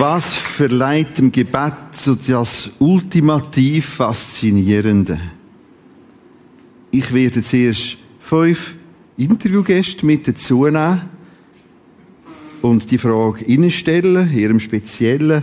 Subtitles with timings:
[0.00, 5.18] Was verleiht dem Gebet so das ultimativ Faszinierende?
[6.92, 8.76] Ich werde zuerst fünf
[9.16, 11.00] Interviewgäste mit dazu nehmen
[12.62, 15.42] und die Frage Ihnen stellen, Ihrem speziellen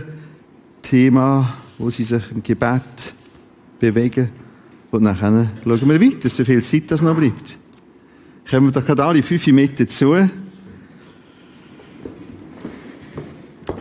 [0.80, 3.12] Thema, wo Sie sich im Gebet
[3.78, 4.30] bewegen.
[4.90, 7.58] Und dann schauen wir weiter, so viel Zeit das noch bleibt.
[8.48, 10.14] Kommen wir doch alle fünf mit dazu.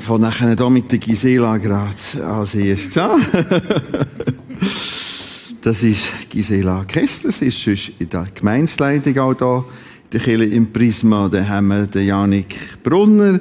[0.06, 1.96] Von nachher hier mit der Gisela gerade
[2.28, 3.26] als erstes an.
[5.62, 9.66] das ist Gisela Kessler, sie ist sonst in der Gemeinsleitung auch da.
[10.14, 13.40] Der Kille im Prisma, da haben wir den Janik Brunner,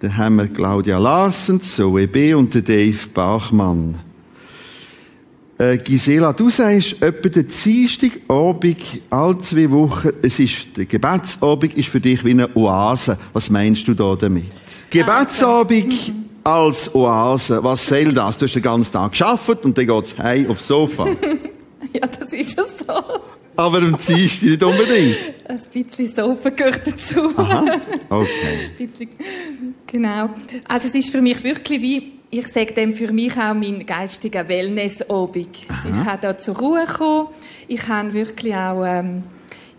[0.00, 2.34] dann haben wir Claudia Larsen, Zoe B.
[2.34, 4.09] und den Dave Bachmann.
[5.60, 8.78] Äh, Gisela, du sagst, etwa der Dienstagabend,
[9.10, 13.18] alle zwei Wochen, es ist, der Gebetsabend ist für dich wie eine Oase.
[13.34, 14.54] Was meinst du da damit?
[14.88, 18.38] Gebetsabend als Oase, was soll das?
[18.38, 21.08] Du hast den ganzen Tag geschafft und dann geht's heim aufs Sofa.
[21.92, 22.94] ja, das ist ja so.
[23.54, 25.16] Aber am Dienstag nicht unbedingt.
[25.46, 27.36] Ein bisschen Sofa gehört dazu.
[27.36, 28.88] Aha, okay.
[29.86, 30.30] genau.
[30.66, 34.48] Also es ist für mich wirklich wie ich sage dem für mich auch mein geistiger
[34.48, 35.48] Wellness-Obig.
[35.88, 37.28] Ich habe da zur Ruhe gekommen.
[37.66, 39.24] Ich habe wirklich auch, ähm,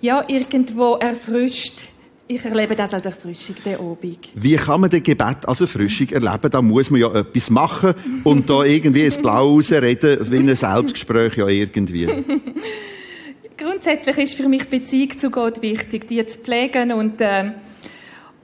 [0.02, 1.90] ja, irgendwo erfrischt.
[2.28, 4.32] Ich erlebe das als Erfrischung, der Obig.
[4.36, 6.50] Wie kann man den Gebet als Erfrischung erleben?
[6.50, 11.38] Da muss man ja etwas machen und da irgendwie ins Blau rausreden, wie ein Selbstgespräch
[11.38, 12.08] ja irgendwie.
[13.58, 17.52] Grundsätzlich ist für mich Beziehung zu Gott wichtig, die zu pflegen und, äh,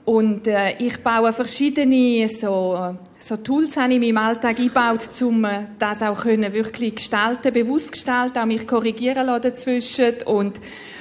[0.08, 5.44] und äh, ich baue verschiedene so so Tools habe ich in meinem Alltag eingebaut, um
[5.44, 10.60] äh, das auch können wirklich gestalten, bewusst gestalten, auch mich korrigieren lassen dazwischen und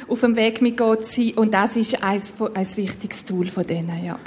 [0.10, 1.32] auf dem Weg mit Gott sein.
[1.36, 2.22] Und das ist ein,
[2.54, 4.20] ein wichtiges Tool von denen, ja.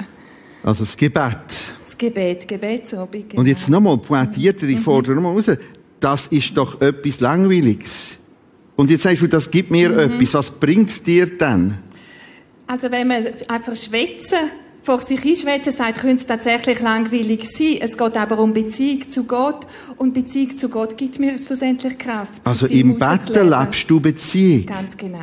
[0.63, 1.37] Also das Gebet.
[1.85, 3.29] Das Gebet, Gebetsobig.
[3.29, 3.41] Genau.
[3.43, 4.83] Und jetzt nochmal pointierter, ich mhm.
[4.83, 5.51] fordere nochmal raus.
[5.99, 8.17] Das ist doch etwas Langweiliges.
[8.77, 9.99] Und jetzt sagst du, das gibt mir mhm.
[9.99, 10.33] etwas.
[10.33, 11.75] Was bringt es dir denn?
[12.67, 14.39] Also wenn man einfach schwätzen
[14.83, 17.79] vor sich hinschwätzen sagt, könnte es tatsächlich langweilig sein.
[17.81, 22.41] Es geht aber um Beziehung zu Gott und Beziehung zu Gott gibt mir schlussendlich Kraft.
[22.45, 24.67] Also im Betten lebst du Beziehung.
[24.67, 25.19] Ganz genau.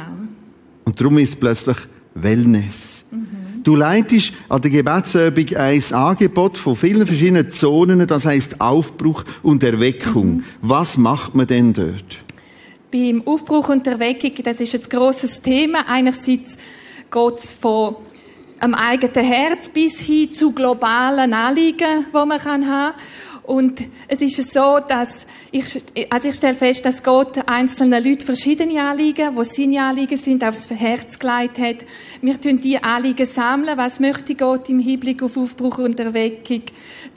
[0.85, 1.77] Und darum ist plötzlich
[2.13, 3.03] Wellness.
[3.11, 3.63] Mhm.
[3.63, 9.63] Du leitest an der Gebetsübung ein Angebot von vielen verschiedenen Zonen, das heißt Aufbruch und
[9.63, 10.37] Erweckung.
[10.37, 10.43] Mhm.
[10.61, 12.19] Was macht man denn dort?
[12.91, 15.85] Beim Aufbruch und Erweckung, das ist ein grosses Thema.
[15.87, 16.57] Einerseits
[17.11, 17.97] geht es von
[18.59, 22.93] am eigenen Herz bis hin zu globalen Anliegen, die man haben kann.
[23.47, 25.63] Und es ist so, dass ich,
[26.09, 30.69] also ich stelle fest, dass Gott einzelnen Leuten verschiedene Anliegen, die seine Anliegen sind, aufs
[30.69, 31.77] Herz gelegt hat.
[32.21, 33.77] Wir tun die Anliegen sammeln.
[33.77, 36.63] Was möchte Gott im Hinblick auf Aufbruch und Erweckung?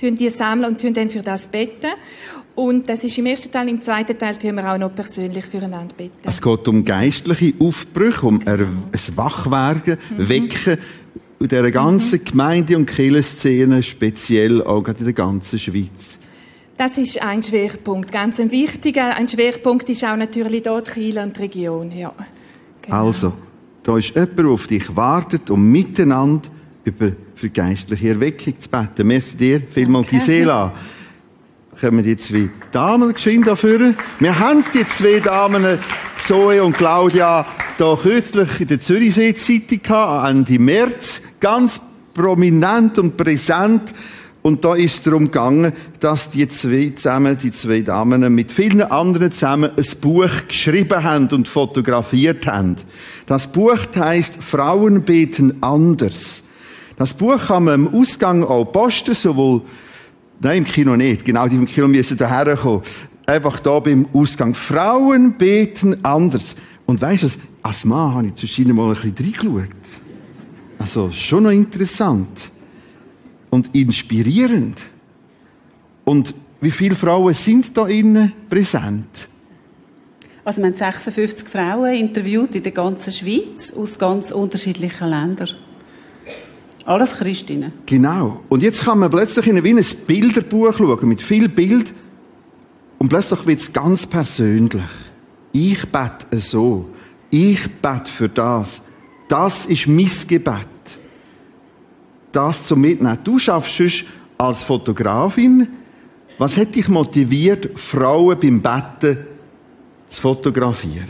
[0.00, 1.90] Tun die sammeln und tun dann für das beten.
[2.54, 3.68] Und das ist im ersten Teil.
[3.68, 6.12] Im zweiten Teil tun wir auch noch persönlich füreinander beten.
[6.22, 8.84] Es geht um geistliche Aufbrüche, um ein
[9.16, 10.28] Wachwerden, mhm.
[10.28, 10.78] Wecken
[11.40, 12.24] in dieser ganzen mhm.
[12.24, 16.18] Gemeinde- und Kirchenszene, speziell auch in der ganzen Schweiz?
[16.76, 19.14] Das ist ein Schwerpunkt, ganz ein wichtiger.
[19.16, 21.90] Ein Schwerpunkt ist auch natürlich dort Kiel und die Region.
[21.90, 22.12] Ja.
[22.82, 23.06] Genau.
[23.06, 23.32] Also,
[23.82, 26.48] da ist jemand, der auf dich wartet, um miteinander
[26.84, 29.06] über für geistliche Erweckung zu beten.
[29.06, 30.18] Merci dir, vielmal okay.
[30.18, 30.74] Gisela.
[31.80, 33.94] Kommen die zwei Damen geschwind dafür.
[34.18, 35.78] Wir haben die zwei Damen,
[36.30, 37.44] Zoe und Claudia,
[37.76, 41.80] da kürzlich in der Zürichsee-Zeitung gehabt, Ende März ganz
[42.14, 43.92] prominent und präsent.
[44.41, 48.82] Und da ist es darum gegangen, dass die zwei zusammen, die zwei Damen mit vielen
[48.82, 52.76] anderen zusammen ein Buch geschrieben haben und fotografiert haben.
[53.26, 56.44] Das Buch heißt Frauen beten anders.
[56.97, 59.62] Das Buch kann man im Ausgang auch posten, sowohl,
[60.38, 62.82] nein, im Kino nicht, genau, die im Kino müssen daher kommen.
[63.30, 64.54] Einfach da beim Ausgang.
[64.54, 66.56] Frauen beten anders.
[66.84, 67.28] Und weißt du,
[67.62, 69.77] als Mann habe ich zwischen mal ein bisschen reingeschaut.
[70.80, 72.50] Also schon noch interessant
[73.50, 74.82] und inspirierend.
[76.04, 79.28] Und wie viele Frauen sind da innen präsent?
[80.44, 85.50] Also wir haben 56 Frauen interviewt in der ganzen Schweiz aus ganz unterschiedlichen Ländern.
[86.84, 87.74] Alles Christinnen.
[87.86, 88.42] Genau.
[88.48, 91.94] Und jetzt kann man plötzlich in ein Bilderbuch schauen mit viel Bild
[93.00, 94.82] und plötzlich wird es ganz persönlich.
[95.52, 96.91] Ich bete so.
[97.30, 98.82] Ich bete für das.
[99.26, 100.68] Das ist mein Gebet.
[102.30, 103.18] Das zum Mitnehmen.
[103.24, 104.04] Du schaffst sonst
[104.36, 105.66] als Fotografin.
[106.36, 109.26] Was hat dich motiviert, Frauen beim Betten
[110.08, 111.08] zu fotografieren?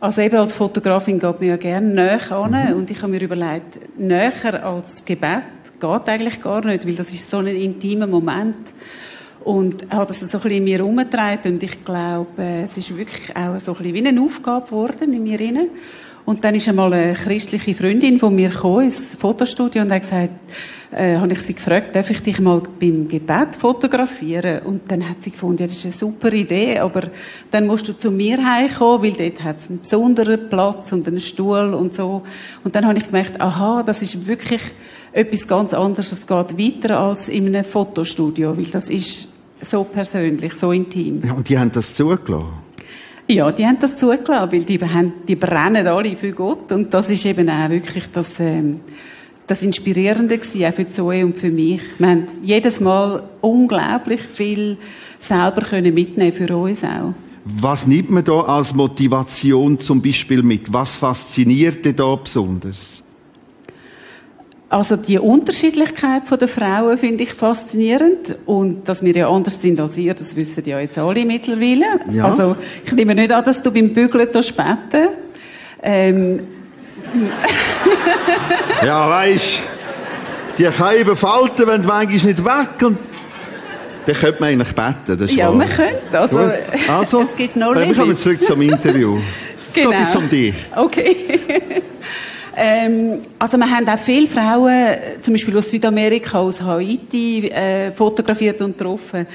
[0.00, 2.50] Also eben als Fotografin geht man ja gerne näher an.
[2.50, 2.76] Mhm.
[2.76, 5.44] Und ich habe mir überlegt, näher als Gebet
[5.80, 8.74] geht eigentlich gar nicht, weil das ist so ein intimer Moment.
[9.44, 13.36] Und hat das so ein bisschen in mir herumgetragen und ich glaube, es ist wirklich
[13.36, 15.68] auch so ein bisschen wie eine Aufgabe geworden in mir rein.
[16.24, 20.30] Und dann ist einmal eine christliche Freundin von mir gekommen ins Fotostudio und hat gesagt,
[20.90, 24.62] äh, habe ich sie gefragt, darf ich dich mal beim Gebet fotografieren?
[24.64, 27.10] Und dann hat sie gefunden, ja, das ist eine super Idee, aber
[27.50, 31.20] dann musst du zu mir heimkommen, weil dort hat es einen besonderen Platz und einen
[31.20, 32.22] Stuhl und so.
[32.62, 34.62] Und dann habe ich gemerkt, aha, das ist wirklich
[35.12, 36.12] etwas ganz anderes.
[36.12, 39.33] Es geht weiter als in einem Fotostudio, weil das ist
[39.64, 41.22] so persönlich, so intim.
[41.24, 42.48] Ja, und die haben das zugelassen?
[43.28, 46.70] Ja, die haben das zugelassen, weil die, haben, die brennen alle für Gott.
[46.72, 48.80] Und das ist eben auch wirklich das, ähm,
[49.46, 51.80] das Inspirierende gewesen, auch für Zoe und für mich.
[51.98, 54.76] Wir haben jedes Mal unglaublich viel
[55.18, 57.14] selber können mitnehmen für uns auch.
[57.46, 60.72] Was nimmt man da als Motivation zum Beispiel mit?
[60.72, 63.03] Was fasziniert dich da besonders?
[64.74, 69.96] Also die Unterschiedlichkeit der Frauen finde ich faszinierend und dass wir ja anders sind als
[69.96, 71.84] ihr, das wissen ja jetzt alle mittlerweile.
[72.10, 72.24] Ja.
[72.24, 75.10] Also ich nehme nicht an, dass du beim Bügeln da späten.
[75.80, 76.40] Ähm.
[78.84, 79.60] ja, weisst,
[80.58, 82.98] die Scheiben falten, wenn manchmal nicht weg und
[84.06, 85.36] dann könnte man eigentlich beten.
[85.36, 85.54] Ja, wahr.
[85.54, 86.18] man könnte.
[86.18, 86.50] Also,
[86.88, 89.20] also, es gibt noch Wir kommen zurück zum Interview.
[89.56, 89.90] Es genau.
[89.90, 90.54] geht jetzt um dich.
[90.74, 91.40] Okay.
[92.56, 98.60] Ähm, also wir haben auch viele Frauen, zum Beispiel aus Südamerika, aus Haiti, äh, fotografiert
[98.60, 99.26] und getroffen.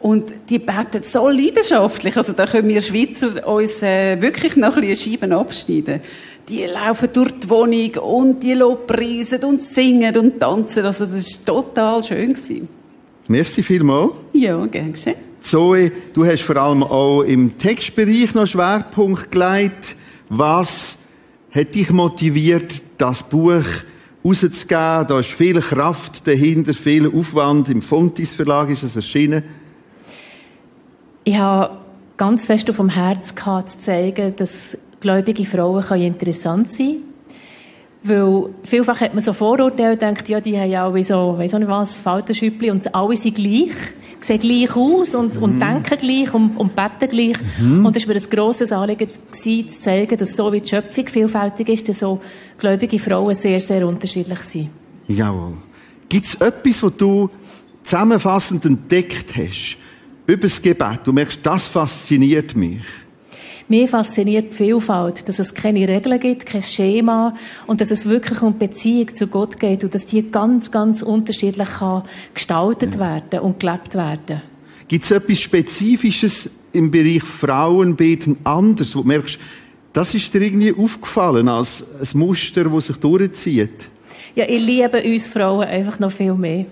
[0.00, 4.80] Und die beten so leidenschaftlich, also da können wir Schweizer uns äh, wirklich noch ein
[4.80, 6.00] bisschen Scheiben abschneiden.
[6.48, 11.54] Die laufen durch die Wohnung und die lobpreisen und singen und tanzen, also das war
[11.54, 12.32] total schön.
[12.32, 12.68] Gewesen.
[13.28, 14.12] Merci vielmals.
[14.32, 15.16] Ja, gern geschehen.
[15.40, 19.96] Zoe, du hast vor allem auch im Textbereich noch Schwerpunkt gelegt.
[20.28, 20.96] Was
[21.52, 23.64] hat dich motiviert, das Buch
[24.24, 25.06] rauszugeben?
[25.08, 27.68] Da ist viel Kraft dahinter, viel Aufwand.
[27.68, 29.42] Im Fontis Verlag ist es erschienen.
[31.24, 31.76] Ich habe
[32.16, 37.10] ganz fest auf dem Herz gehabt, zu zeigen, dass gläubige Frauen interessant sein können.
[38.02, 41.54] Weil vielfach hat man so Vorurteile und denkt, ja, die haben ja wie so, weiss
[41.54, 43.74] auch nicht was, Faltenschüppli und alle sind gleich
[44.20, 45.42] sehen gleich aus und, mhm.
[45.42, 47.36] und denken gleich und, und beten gleich.
[47.58, 47.86] Mhm.
[47.86, 51.68] Und es war mir ein grosses Anliegen, zu zeigen, dass so wie die Schöpfung vielfältig
[51.68, 52.20] ist, dass so
[52.58, 54.70] gläubige Frauen sehr, sehr unterschiedlich sind.
[55.08, 55.54] Jawohl.
[56.08, 57.30] Gibt es etwas, was du
[57.84, 59.76] zusammenfassend entdeckt hast
[60.26, 61.00] über das Gebet?
[61.04, 62.82] Du merkst, das fasziniert mich.
[63.70, 67.36] Mir fasziniert die Vielfalt, dass es keine Regeln gibt, kein Schema
[67.68, 71.68] und dass es wirklich um Beziehung zu Gott geht und dass die ganz, ganz unterschiedlich
[71.78, 72.02] kann
[72.34, 73.00] gestaltet ja.
[73.00, 74.42] werden und gelebt werden.
[74.88, 79.38] Gibt es etwas Spezifisches im Bereich Frauenbeten anders, wo du merkst,
[79.92, 83.88] das ist dir irgendwie aufgefallen als ein Muster, das sich durchzieht?
[84.34, 86.66] Ja, ich liebe uns Frauen einfach noch viel mehr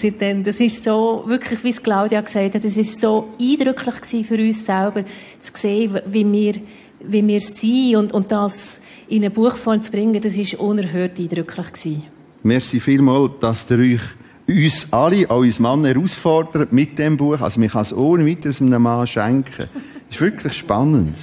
[0.00, 0.44] seitdem.
[0.44, 4.64] Das ist so, wirklich, wie es Claudia gesagt hat, das ist so eindrücklich für uns
[4.64, 5.04] selber,
[5.40, 6.54] zu sehen, wie wir,
[7.00, 11.72] wie wir sind und, und das in eine Buchform zu bringen, das ist unerhört eindrücklich
[11.72, 12.04] gewesen.
[12.42, 14.00] Merci vielmals, dass ihr euch
[14.48, 17.40] uns alle, auch uns Mann herausfordert mit dem Buch.
[17.40, 19.68] Also, man kann es ohne weiteres einem Mann schenken.
[20.08, 21.16] Das ist wirklich spannend.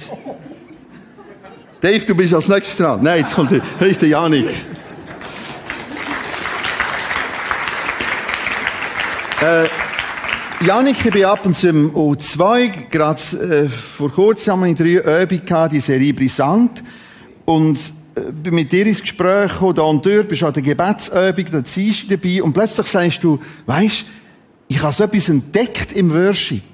[1.80, 3.00] Dave, du bist als nächstes dran.
[3.02, 4.46] Nein, jetzt kommt der, der Janik.
[9.46, 9.68] Äh,
[10.66, 12.88] Janik, ich bin ab und zu im O2.
[12.90, 16.82] Gerade äh, vor kurzem haben wir drei Übungen die Serie Brisant.
[17.44, 17.78] Und
[18.16, 21.62] äh, bin mit dir ins Gespräch gekommen, da und dort, bist an der Gebetsübung, da
[21.62, 22.42] ziehst du dabei.
[22.42, 24.04] Und plötzlich sagst du, weisst,
[24.66, 26.64] ich habe so etwas entdeckt im Worship.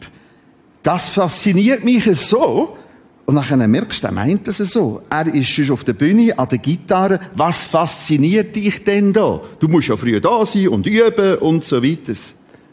[0.82, 2.78] Das fasziniert mich so.
[3.26, 5.02] Und dann merkst du, er meint das so.
[5.10, 7.20] Er ist schon auf der Bühne, an der Gitarre.
[7.34, 9.42] Was fasziniert dich denn da?
[9.60, 12.14] Du musst ja früher da sein und üben und so weiter.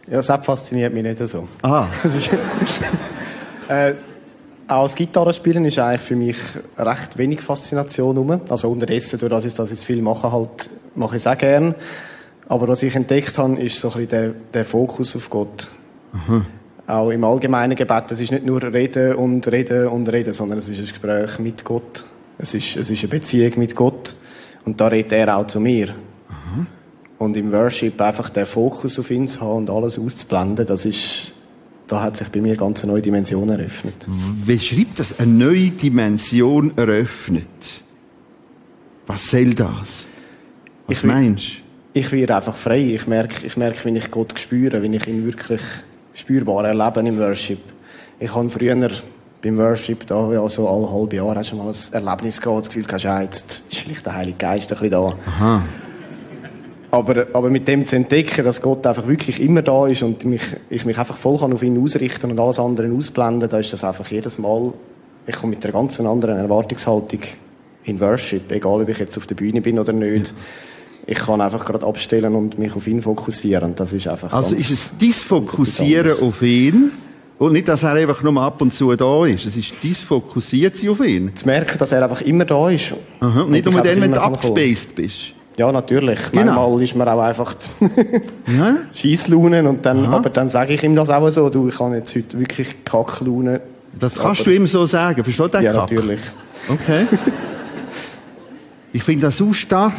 [0.10, 1.48] Ja, das fasziniert mich nicht so.
[1.62, 1.90] Aha.
[3.70, 3.94] äh,
[4.68, 6.38] auch das Gitarrespielen ist eigentlich für mich
[6.78, 8.42] recht wenig Faszination rum.
[8.50, 11.76] Also unterdessen, durch das ich das jetzt viel mache, halt, mache ich es auch gern.
[12.48, 15.68] Aber was ich entdeckt habe, ist so ein bisschen der, der Fokus auf Gott.
[16.14, 16.46] Aha.
[16.88, 20.70] Auch im allgemeinen Gebet, es ist nicht nur Reden und Reden und Reden, sondern es
[20.70, 22.06] ist ein Gespräch mit Gott.
[22.40, 24.16] Es ist, es ist eine Beziehung mit Gott.
[24.66, 25.90] Und da redet er auch zu mir.
[26.30, 26.66] Aha.
[27.20, 31.34] Und im Worship einfach den Fokus auf ihn zu haben und alles auszublenden, das ist,
[31.88, 34.08] da hat sich bei mir ganz eine neue Dimension eröffnet.
[34.46, 35.20] Wie schreibt das?
[35.20, 37.48] Eine neue Dimension eröffnet?
[39.06, 40.06] Was soll das?
[40.88, 42.00] Was ich meinst du?
[42.00, 42.80] Ich werde einfach frei.
[42.80, 45.62] Ich merke, ich merke, wenn ich Gott spüre, wenn ich ihn wirklich
[46.14, 47.60] spürbar erlebe im Worship.
[48.20, 48.90] Ich habe früher
[49.42, 52.70] beim Worship da, ja, so alle halbe Jahre hast du mal ein Erlebnis gehabt, das
[52.70, 55.18] Gefühl hast, ja, jetzt ist vielleicht der Heilige Geist ein bisschen da.
[55.26, 55.64] Aha.
[56.92, 60.42] Aber, aber mit dem zu entdecken, dass Gott einfach wirklich immer da ist und mich,
[60.70, 63.84] ich mich einfach voll kann auf ihn ausrichten und alles andere ausblenden, da ist das
[63.84, 64.74] einfach jedes Mal,
[65.28, 67.20] ich komme mit einer ganz anderen Erwartungshaltung
[67.84, 70.34] in Worship, egal ob ich jetzt auf der Bühne bin oder nicht.
[71.06, 73.76] Ich kann einfach gerade abstellen und mich auf ihn fokussieren.
[73.76, 76.92] Das ist einfach Also ist es dein Fokussieren auf ihn
[77.40, 79.46] und nicht, dass er einfach nur ab und zu da ist.
[79.46, 81.36] Es ist dein Fokussiert auf ihn.
[81.36, 82.94] zu merken, dass er einfach immer da ist.
[83.22, 83.42] Aha.
[83.42, 85.34] Und Nicht ich nur dann, wenn du abgespaced bist.
[85.60, 86.32] Ja, natürlich.
[86.32, 86.46] Genau.
[86.70, 87.54] Manchmal ist man auch einfach
[88.58, 88.78] Ja?
[88.94, 90.16] Scheisslaunen und dann, Aha.
[90.16, 93.60] aber dann sage ich ihm das auch so, du, ich habe jetzt heute wirklich Kacklaune.
[94.00, 95.22] Das kannst Aber- du ihm so sagen.
[95.22, 95.82] Versteht der Ja, Kack?
[95.92, 96.22] natürlich.
[96.70, 97.06] Okay.
[98.94, 99.94] Ich finde das so stark.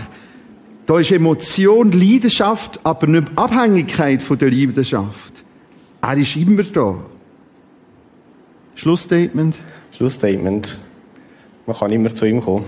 [0.86, 5.32] Da ist Emotion, Leidenschaft, aber nicht Abhängigkeit von der Leidenschaft.
[6.00, 6.96] Er ist immer da.
[8.74, 9.56] Schlussstatement.
[9.96, 10.78] Schlussstatement.
[11.66, 12.64] Man kann immer zu ihm kommen.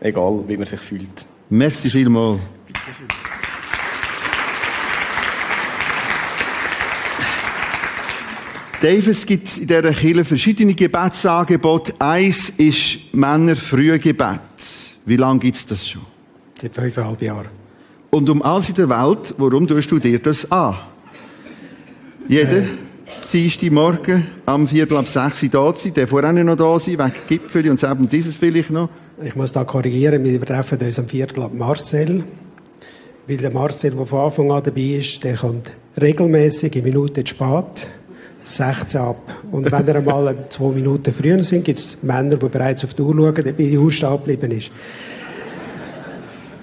[0.00, 1.26] Egal, wie man sich fühlt.
[1.54, 2.40] Merci vielmals.
[8.80, 11.92] Dave, es gibt in dieser Kirche verschiedene Gebetsangebote.
[11.98, 14.40] Eins ist Männer-Frühgebet.
[15.04, 16.06] Wie lange gibt es das schon?
[16.54, 17.50] Seit fünfeinhalb Jahren.
[18.08, 20.78] Und um alles in der Welt, warum tust du dir das an?
[22.28, 22.62] Jeder
[23.30, 27.12] Dienstag Morgen am Viertel ab sechs Uhr da sein, der vorher noch da sein, wegen
[27.28, 28.88] Gipfel und eben dieses vielleicht noch.
[29.20, 32.24] Ich muss da korrigieren, wir treffen uns am Viertel ab Marcel.
[33.28, 37.88] Weil der Marcel, der von Anfang an dabei ist, der kommt regelmäßig in Minuten spät,
[38.42, 39.36] 16 ab.
[39.50, 43.02] Und wenn er einmal zwei Minuten früher sind, gibt es Männer, die bereits auf die
[43.02, 44.70] Uhr schauen, ob ihre Uhr stehen geblieben ist.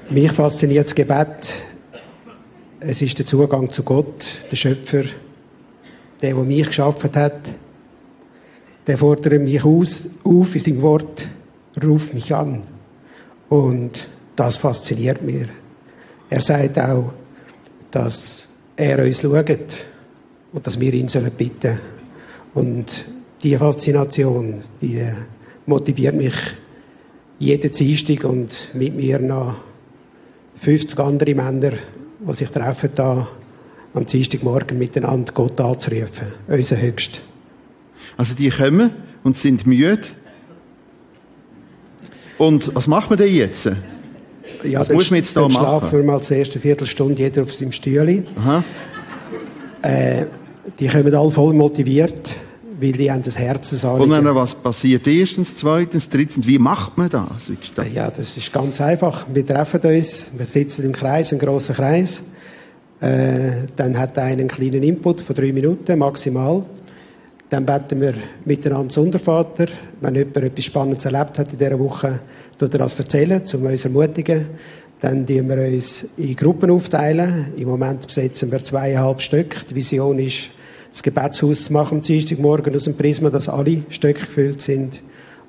[0.09, 1.53] Mich fasziniert das Gebet.
[2.79, 5.03] Es ist der Zugang zu Gott, der Schöpfer,
[6.19, 7.41] der, der mich geschaffen hat.
[8.87, 11.29] Der fordert mich aus, auf in seinem Wort,
[11.83, 12.63] ruf mich an.
[13.49, 15.47] Und das fasziniert mich.
[16.29, 17.13] Er sagt auch,
[17.91, 19.85] dass er uns schaut
[20.53, 21.79] und dass wir ihn sollen bitten.
[22.53, 23.05] Und
[23.41, 25.03] diese Faszination, die
[25.65, 26.35] motiviert mich
[27.39, 29.55] jeden Dienstag und mit mir noch
[30.57, 31.71] 50 andere Männer,
[32.19, 33.27] die sich treffen, da
[33.93, 37.21] am Dienstagmorgen miteinander Gott anzurufen, unser Höchst.
[38.17, 38.91] Also die kommen
[39.23, 40.01] und sind müde.
[42.39, 43.69] Und was macht man denn jetzt?
[44.63, 45.51] Ja, Was muss man jetzt da machen?
[45.53, 48.23] schlafen wir mal zuerst eine Viertelstunde jeder auf seinem Stühle.
[49.81, 50.25] Äh,
[50.79, 52.35] die kommen alle voll motiviert,
[52.81, 54.25] weil die haben das Und Herzensanliegen.
[54.25, 56.45] dann, was passiert erstens, zweitens, drittens?
[56.47, 57.23] Wie macht man das?
[57.61, 59.25] Steht- Ja, das ist ganz einfach.
[59.33, 62.23] Wir treffen uns, wir sitzen im Kreis, einen grossen Kreis.
[63.01, 66.63] Äh, dann hat einer einen kleinen Input von drei Minuten maximal.
[67.49, 68.13] Dann beten wir
[68.45, 69.65] miteinander das Untervater.
[70.01, 72.19] Wenn jemand etwas Spannendes erlebt hat in dieser Woche,
[72.59, 74.45] tut er das erzählen, um uns ermutigen.
[75.01, 77.53] Dann teilen wir uns in Gruppen aufteilen.
[77.57, 79.67] Im Moment besetzen wir zweieinhalb Stück.
[79.67, 80.49] Die Vision ist,
[80.91, 85.01] das Gebetshaus zu machen am Dienstagmorgen aus dem Prisma, dass alle Stöcke gefüllt sind.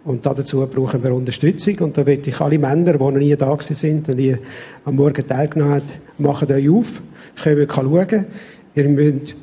[0.04, 1.78] Und dazu brauchen wir Unterstützung.
[1.80, 4.36] Und da möchte ich alle Männer, die noch nie da sind und die
[4.86, 5.84] am Morgen teilgenommen haben,
[6.16, 7.02] machen euch auf,
[7.42, 8.26] kommen schauen.
[8.74, 9.34] Ihr müsst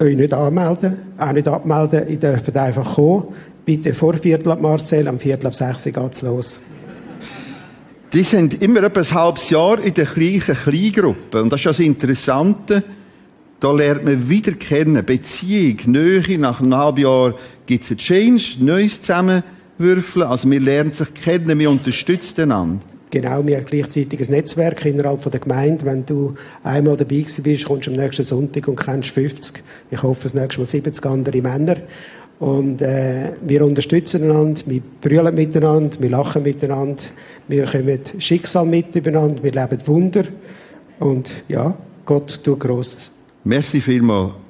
[0.00, 2.08] euch nicht anmelden, auch nicht abmelden.
[2.08, 3.34] Ihr dürft einfach kommen.
[3.64, 6.60] Bitte vor Viertel ab Marcel, am Viertel ab sechs Uhr geht's los.
[8.12, 11.42] Die sind immer etwa ein halbes Jahr in der gleichen Kleingruppe.
[11.42, 12.82] Und das ist das Interessante.
[13.60, 15.04] Da lernt man wieder kennen.
[15.04, 16.38] Beziehung, Nähe.
[16.38, 17.34] Nach einem halben Jahr
[17.66, 20.26] gibt es einen Change, Neues zusammenwürfeln.
[20.26, 22.80] Also wir lernen sich kennen, wir unterstützen einander.
[23.10, 25.84] Genau, wir haben gleichzeitig ein Netzwerk innerhalb von der Gemeinde.
[25.84, 29.62] Wenn du einmal dabei gewesen bist, kommst du am nächsten Sonntag und kennst 50.
[29.90, 31.76] Ich hoffe, das nächste Mal 70 andere Männer.
[32.38, 37.02] Und äh, wir unterstützen einander, wir brüllen miteinander, wir lachen miteinander,
[37.48, 40.24] wir kommen Schicksal mit übereinander, wir leben Wunder.
[41.00, 43.10] Und ja, Gott tut Grosses.
[43.44, 44.47] Merci vielmals.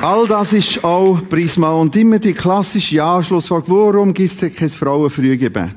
[0.00, 4.70] All das ist auch Prisma und immer die klassische Anschlussfrage, warum gibt es denn kein
[4.70, 5.74] Frauenfrühgebet?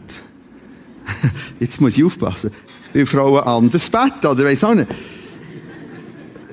[1.60, 2.51] Jetzt muss ich aufpassen,
[2.94, 4.90] weil Frauen anders beten, oder weiss auch nicht.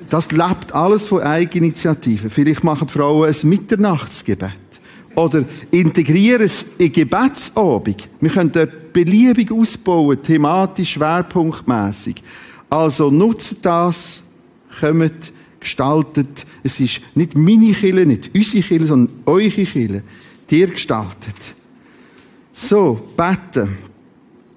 [0.09, 2.31] Das lebt alles von Eigeninitiative.
[2.31, 4.49] Vielleicht machen Frauen ein Mitternachtsgebet.
[5.13, 8.09] Oder integrieren es in Gebetsabend.
[8.19, 12.23] Wir können dort beliebig ausbauen, thematisch, schwerpunktmässig.
[12.67, 14.23] Also nutzt das,
[14.79, 16.45] kommt, gestaltet.
[16.63, 20.03] Es ist nicht meine Kille, nicht unsere Kille, sondern eure Kille.
[20.49, 21.35] Die ihr gestaltet.
[22.53, 23.77] So, beten.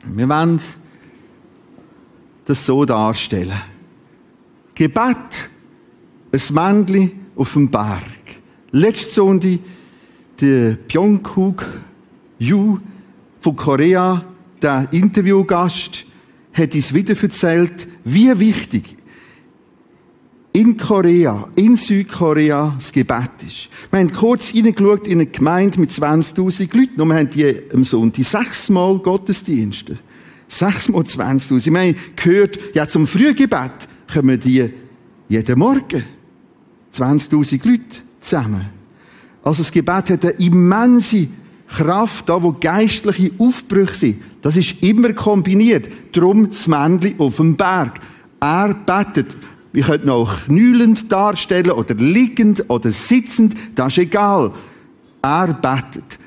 [0.04, 0.60] Wir wollen
[2.44, 3.60] das so darstellen.
[4.74, 5.50] Gebet,
[6.32, 8.02] ein Männchen auf dem Berg.
[8.70, 9.58] Letzte Sonntag,
[10.40, 11.66] der Pyeonghuk
[12.38, 12.78] Yu
[13.40, 14.24] von Korea,
[14.60, 16.06] der Interviewgast,
[16.52, 18.96] hat uns wieder erzählt, wie wichtig
[20.52, 23.68] in Korea, in Südkorea, das Gebet ist.
[23.90, 27.84] Wir haben kurz reingeschaut in eine Gemeinde mit 20.000 Leuten und wir haben die am
[27.84, 29.98] Sonntag sechsmal Gottesdienste.
[30.48, 31.58] Sechsmal 20.000.
[31.58, 33.72] Ich meine, gehört, ja, zum Frühgebet
[34.12, 34.68] kommen die
[35.28, 36.04] jeden Morgen.
[36.94, 37.82] 20.000 Leute
[38.20, 38.66] zusammen.
[39.42, 41.28] Also das Gebet hat eine immense
[41.68, 44.22] Kraft, da wo geistliche Aufbrüche sind.
[44.42, 45.88] Das ist immer kombiniert.
[46.12, 47.98] Drum das Männchen auf dem Berg.
[48.40, 49.34] Er betet.
[49.72, 53.56] Wir können auch knüllend darstellen oder liegend oder sitzend.
[53.74, 54.52] Das ist egal.
[55.22, 56.18] Er betet.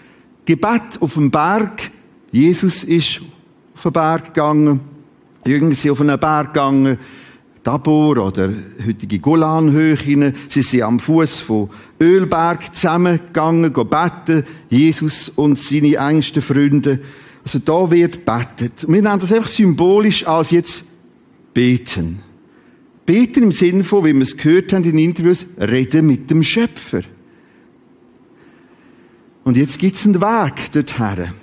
[0.45, 1.91] Gebet auf dem Berg.
[2.31, 3.21] Jesus ist
[3.75, 4.79] auf den Berg gegangen.
[5.45, 6.97] Jünger sind auf einen Berg gegangen.
[7.63, 8.53] Tabor oder
[8.85, 10.33] heutige Golanhöhen.
[10.49, 14.43] Sie sind am Fuß von Ölberg zusammengegangen, beten.
[14.69, 16.99] Jesus und seine engsten Freunde.
[17.43, 18.87] Also da wird betet.
[18.87, 20.83] Wir nennen das einfach symbolisch als jetzt
[21.53, 22.24] beten.
[23.05, 27.01] Beten im Sinne von, wie wir es gehört haben in Interviews, reden mit dem Schöpfer.
[29.43, 31.33] Und jetzt gibt es einen Weg dorthin.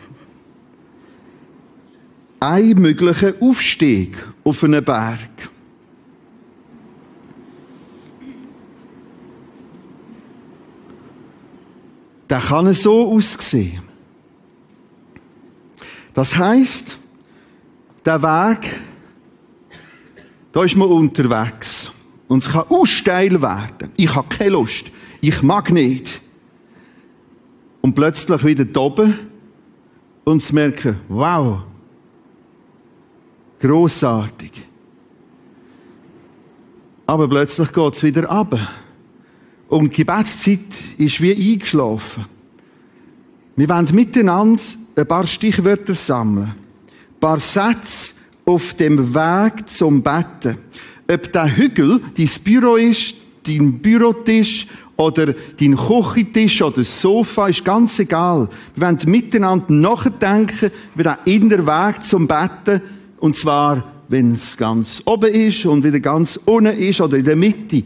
[2.40, 5.30] Ein möglicher Aufstieg auf einen Berg.
[12.28, 13.82] Der kann so aussehen.
[16.14, 16.98] Das heißt,
[18.04, 18.74] der Weg,
[20.52, 21.90] da ist man unterwegs.
[22.28, 23.92] Und es kann auch steil werden.
[23.96, 24.90] Ich habe keine Lust.
[25.20, 26.22] Ich mag nicht.
[27.80, 29.18] Und plötzlich wieder oben
[30.24, 31.62] und zu merken, wow,
[33.60, 34.52] großartig.
[37.06, 38.58] Aber plötzlich geht es wieder ab.
[39.68, 40.60] Und die Gebetszeit
[40.98, 42.26] ist wie eingeschlafen.
[43.56, 44.62] Wir wollen miteinander
[44.96, 46.54] ein paar Stichwörter sammeln.
[46.54, 50.58] Ein paar Sätze auf dem Weg zum Betten.
[51.10, 53.14] Ob der Hügel dein Büro ist,
[53.46, 58.48] dein Bürotisch oder dein Küchentisch oder das Sofa, ist ganz egal.
[58.74, 62.80] Wir wollen miteinander nachdenken über den inneren Weg zum Betten.
[63.18, 67.36] Und zwar, wenn es ganz oben ist und wieder ganz unten ist oder in der
[67.36, 67.84] Mitte.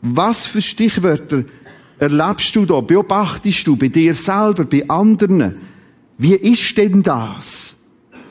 [0.00, 1.44] Was für Stichwörter
[1.98, 2.80] erlebst du da?
[2.80, 5.56] Beobachtest du bei dir selber, bei anderen?
[6.18, 7.71] Wie ist denn das?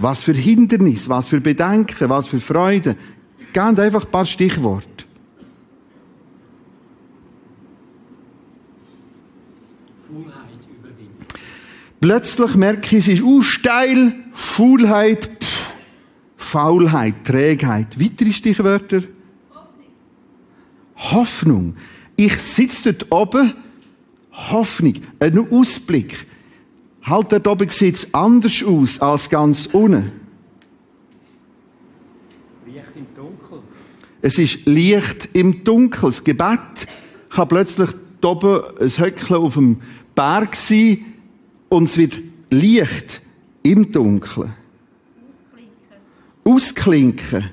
[0.01, 2.95] Was für Hindernis, was für Bedenken, was für Freude?
[3.53, 4.87] Gebt einfach ein paar Stichworte.
[11.99, 15.73] Plötzlich merke ich, es ist uh, steil, Faulheit, pff,
[16.35, 17.99] Faulheit, Trägheit.
[17.99, 19.03] Weitere Stichwörter?
[19.51, 19.85] Hoffnung.
[20.95, 21.75] Hoffnung.
[22.15, 23.53] Ich sitze dort oben,
[24.31, 26.25] Hoffnung, ein Ausblick.
[27.03, 30.11] Halt dort oben sieht es anders aus als ganz unten.
[32.65, 33.61] Licht im Dunkeln.
[34.21, 36.11] Es ist Licht im Dunkeln.
[36.11, 36.87] Das Gebet
[37.29, 37.89] kann plötzlich
[38.21, 39.81] dort oben ein Höckchen auf dem
[40.13, 41.05] Berg sein
[41.69, 42.19] und es wird
[42.51, 43.21] Licht
[43.63, 44.53] im Dunkeln.
[46.43, 47.49] Ausklinken.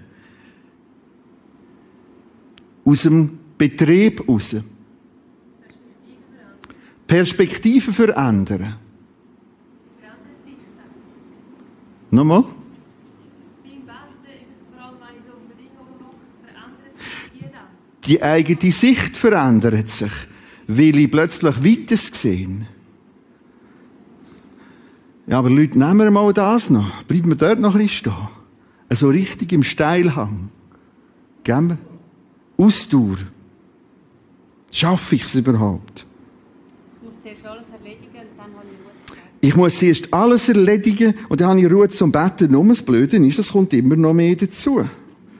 [2.84, 4.56] Aus dem Betrieb raus.
[7.06, 8.76] Perspektive verändern.
[12.10, 12.44] Nochmal?
[18.06, 20.12] Die eigene Sicht verändert sich,
[20.66, 22.66] weil ich plötzlich weiteres gesehen.
[25.26, 27.02] Ja, aber Leute, nehmen wir mal das noch.
[27.02, 28.28] Bleiben wir dort noch ein bisschen stehen.
[28.88, 30.48] Also richtig im Steilhang.
[31.44, 31.78] Gehen wir?
[32.56, 33.18] Ausdauer.
[34.72, 36.06] Schaffe ich es überhaupt?
[36.96, 38.87] Ich muss zuerst alles erledigen und dann habe ich.
[39.40, 42.50] Ich muss zuerst alles erledigen und dann habe ich Ruhe zum Betten.
[42.50, 44.84] Nur das Blöde ist, es kommt immer noch mehr dazu.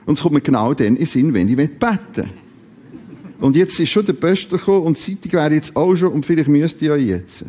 [0.05, 1.79] Und es kommt mir genau dann in den Sinn, wenn ich beten
[2.15, 2.29] will.
[3.39, 6.25] Und jetzt ist schon der Pöster gekommen und die Zeitung wäre jetzt auch schon und
[6.25, 7.45] vielleicht müsste ich ja jetzt.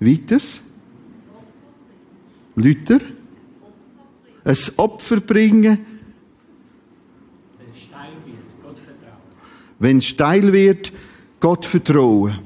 [0.00, 0.60] Weiters?
[2.56, 3.00] Lüter?
[4.44, 5.78] Ein Opfer bringen.
[9.78, 10.92] Wenn es steil wird,
[11.38, 12.38] Gott vertrauen.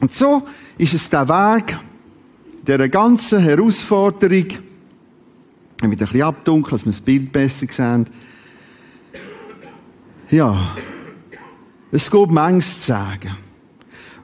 [0.00, 0.42] Und so
[0.78, 1.78] ist es der Weg
[2.66, 4.46] dieser ganzen Herausforderung.
[4.46, 4.58] Ich
[5.82, 8.06] wieder ein bisschen abdunkeln, dass wir das Bild besser sehen.
[10.30, 10.74] Ja.
[11.92, 13.36] Es geht manches zu sagen.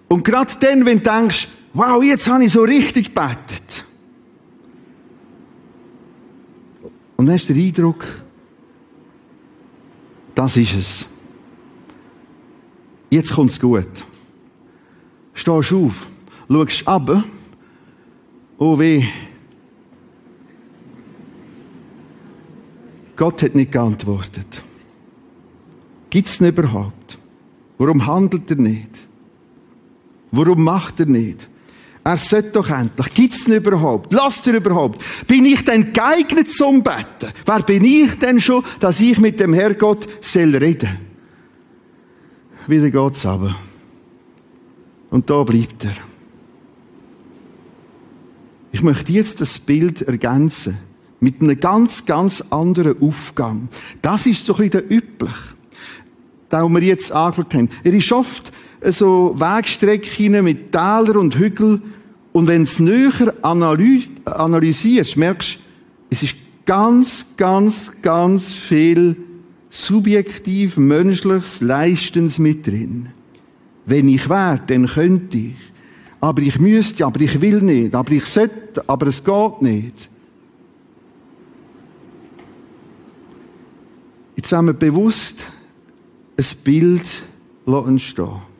[0.08, 3.86] Und gerade dann, wenn du denkst, wow, jetzt habe ich so richtig gebetet.
[7.16, 8.04] Und dann hast du den Eindruck,
[10.34, 11.06] das ist es.
[13.10, 13.86] Jetzt kommt es gut.
[15.34, 16.06] Stehst auf,
[16.48, 17.24] schaust ab
[18.64, 19.02] Oh weh.
[23.16, 24.62] Gott hat nicht geantwortet.
[26.10, 27.18] Gibt's ihn überhaupt?
[27.78, 28.88] Warum handelt er nicht?
[30.30, 31.48] Warum macht er nicht?
[32.04, 33.12] Er sollte doch endlich.
[33.14, 34.12] Gibt's ihn überhaupt?
[34.12, 35.02] Lasst er überhaupt?
[35.26, 37.32] Bin ich denn geeignet zum Betten?
[37.44, 41.00] Wer bin ich denn schon, dass ich mit dem Herrgott soll reden?
[42.68, 43.56] Wieder geht's aber.
[45.10, 46.11] Und da bleibt er.
[48.72, 50.78] Ich möchte jetzt das Bild ergänzen
[51.20, 53.68] mit einem ganz, ganz anderen Aufgang.
[54.00, 55.34] Das ist so ein bisschen üblich,
[56.50, 57.68] den wir jetzt angeschaut haben.
[57.84, 58.50] Er ist oft
[58.86, 61.82] so Wegstrecken mit Tälern und Hügeln
[62.32, 63.34] und wenn du es näher
[64.24, 65.58] analysierst, merkst du,
[66.10, 69.16] es ist ganz, ganz, ganz viel
[69.70, 73.10] subjektiv menschliches Leistens mit drin.
[73.86, 75.56] Wenn ich wäre, dann könnte ich.
[76.22, 80.08] Aber ich müsste, aber ich will nicht, aber ich sollte, aber es geht nicht.
[84.36, 85.44] Jetzt wollen wir bewusst
[86.36, 87.22] ein Bild
[87.66, 88.51] entstehen.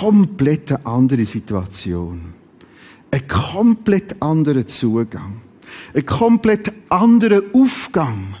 [0.00, 2.32] Komplett andere Situation.
[3.10, 5.42] Ein komplett anderer Zugang.
[5.94, 8.34] Ein komplett anderer Aufgang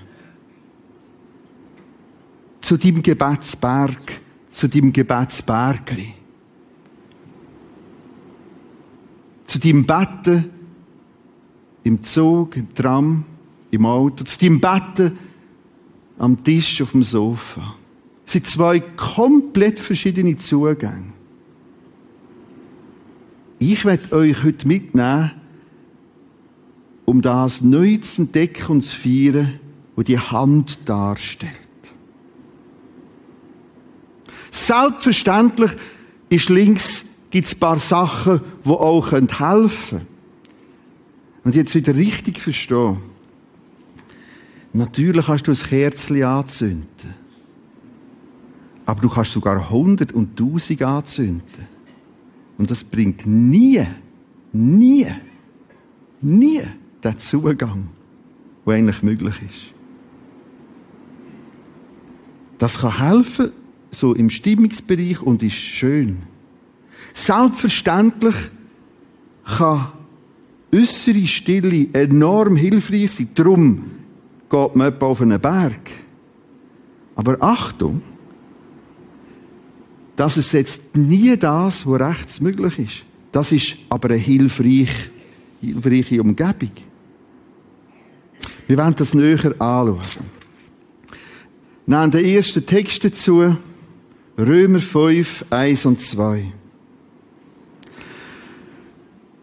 [2.62, 4.20] zu deinem Gebetsberg,
[4.50, 6.14] zu deinem Gebetsbergli.
[9.46, 10.50] Zu deinem Betten
[11.82, 13.24] im Zug, im Tram,
[13.70, 15.18] im Auto, zu deinem Betten
[16.18, 17.74] am Tisch, auf dem Sofa.
[18.24, 21.19] Es sind zwei komplett verschiedene Zugänge.
[23.62, 25.32] Ich werde euch heute mitnehmen,
[27.04, 29.60] um das neu zu entdecken und zu feiern,
[29.94, 31.52] wo die Hand darstellt.
[34.50, 35.72] Selbstverständlich
[36.30, 40.06] ist links gibt's ein paar Sachen, die auch helfen können.
[41.44, 42.98] Und jetzt wieder richtig verstehen.
[44.72, 47.14] Natürlich kannst du ein Kerzchen anzünden.
[48.86, 51.69] Aber du kannst sogar hundert und tausend anzünden.
[52.60, 53.82] Und das bringt nie,
[54.52, 55.06] nie,
[56.20, 56.60] nie
[57.02, 57.88] den Zugang,
[58.66, 59.74] der eigentlich möglich ist.
[62.58, 63.52] Das kann helfen,
[63.92, 66.18] so im Stimmungsbereich und ist schön.
[67.14, 68.36] Selbstverständlich
[69.46, 69.92] kann
[70.70, 73.30] äußere Stille enorm hilfreich sein.
[73.36, 73.84] Darum
[74.50, 75.90] geht man etwa auf einen Berg.
[77.16, 78.02] Aber Achtung,
[80.20, 83.06] das ist jetzt nie das, was rechts möglich ist.
[83.32, 85.08] Das ist aber eine hilfreiche,
[85.62, 86.72] hilfreiche Umgebung.
[88.66, 89.98] Wir werden das näher anschauen.
[91.86, 93.56] Nehmen den ersten Text dazu,
[94.36, 96.52] Römer 5, 1 und 2.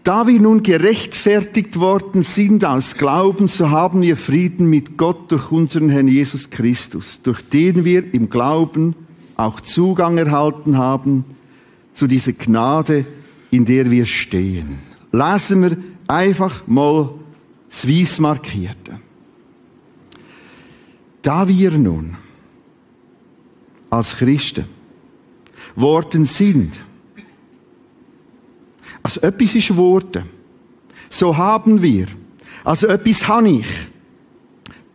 [0.03, 5.51] Da wir nun gerechtfertigt worden sind aus Glauben, so haben wir Frieden mit Gott durch
[5.51, 8.93] unseren Herrn Jesus Christus, durch den wir im Glauben
[9.37, 11.23] auch Zugang erhalten haben
[11.93, 13.05] zu dieser Gnade,
[13.51, 14.79] in der wir stehen.
[15.11, 17.13] Lesen wir einfach mal
[17.69, 18.99] das Weiss markierte.
[21.21, 22.17] Da wir nun
[23.89, 24.65] als Christen
[25.75, 26.73] worden sind,
[29.03, 30.29] also etwas ist worden,
[31.09, 32.07] so haben wir,
[32.63, 33.67] also etwas habe ich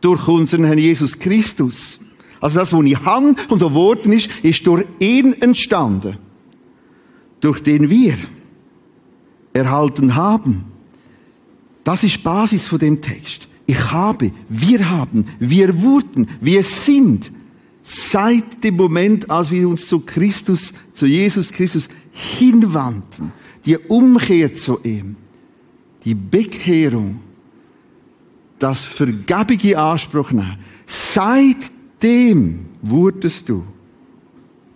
[0.01, 1.99] durch unseren Herrn Jesus Christus
[2.43, 6.19] also das, was ich habe und geworden ist, ist durch ihn entstanden.
[7.41, 8.17] Durch den wir
[9.53, 10.65] erhalten haben.
[11.85, 13.47] Das ist Basis von dem Text.
[13.67, 17.31] Ich habe, wir haben, wir wurden, wir sind
[17.85, 23.33] seit dem Moment, als wir uns zu Christus, zu Jesus Christus hinwandten.
[23.65, 25.15] Die Umkehr zu ihm.
[26.05, 27.21] Die Bekehrung.
[28.59, 30.57] Das Vergebung in Anspruch nehmen.
[30.87, 31.71] Seit
[32.03, 33.65] dem wurdest du,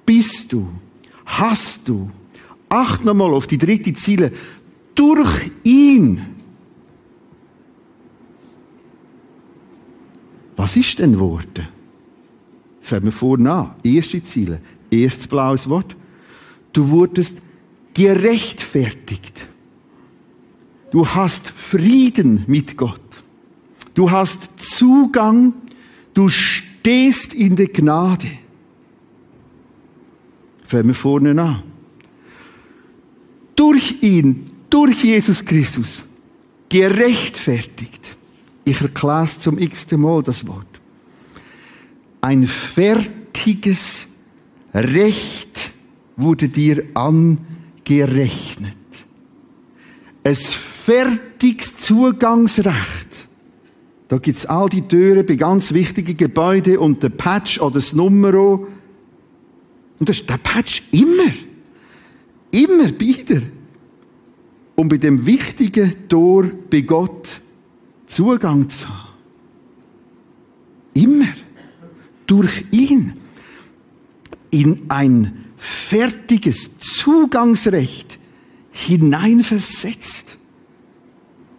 [0.05, 0.69] bist du,
[1.25, 2.11] hast du,
[2.69, 4.33] acht nochmal auf die dritte Ziele,
[4.95, 6.23] durch ihn.
[10.57, 11.69] Was ist denn Worte?
[12.81, 13.75] Fangen wir vorne an.
[13.83, 14.61] Erste Ziele.
[14.91, 15.95] Erstes blaues Wort.
[16.73, 17.37] Du wurdest
[17.93, 19.47] gerechtfertigt.
[20.91, 23.01] Du hast Frieden mit Gott.
[23.95, 25.53] Du hast Zugang.
[26.15, 28.31] Du stehst in der Gnade.
[30.67, 31.63] Fangen wir vorne an.
[33.55, 36.03] Durch ihn, durch Jesus Christus,
[36.69, 38.01] gerechtfertigt.
[38.65, 40.67] Ich erkläre es zum x-ten Mal, das Wort.
[42.21, 44.07] Ein fertiges
[44.75, 45.73] Recht
[46.17, 48.77] wurde dir angerechnet.
[50.25, 53.06] Ein fertiges Zugangsrecht.
[54.09, 58.69] Da gibt's all die Türen bei ganz wichtigen Gebäuden und der Patch oder das Numero.
[59.99, 61.33] Und das ist der Patch immer.
[62.53, 63.43] Immer wieder.
[64.77, 67.41] Um bei dem wichtigen Tor bei Gott
[68.07, 69.15] Zugang zu haben.
[70.95, 71.29] Immer.
[72.27, 73.15] Durch ihn.
[74.51, 78.19] In ein fertiges Zugangsrecht
[78.71, 80.37] hineinversetzt.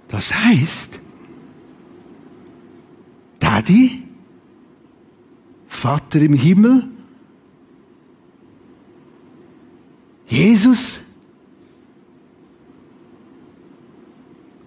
[0.08, 1.02] Das heißt,
[3.58, 4.04] Daddy,
[5.68, 6.88] Vater im Himmel,
[10.28, 11.00] Jesus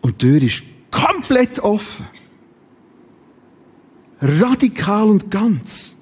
[0.00, 2.06] und die Tür ist komplett offen.
[4.20, 5.94] Radikal und ganz.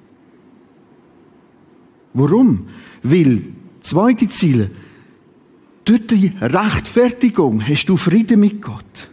[2.14, 2.68] Warum?
[3.02, 4.70] Weil, zweite Ziele,
[5.84, 9.10] durch die Rechtfertigung hast du Frieden mit Gott.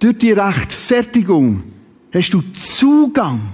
[0.00, 1.77] Durch die Rechtfertigung
[2.12, 3.52] hast du Zugang.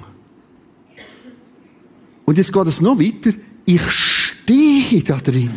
[2.24, 3.36] Und jetzt geht es noch weiter.
[3.64, 5.52] Ich stehe da drin.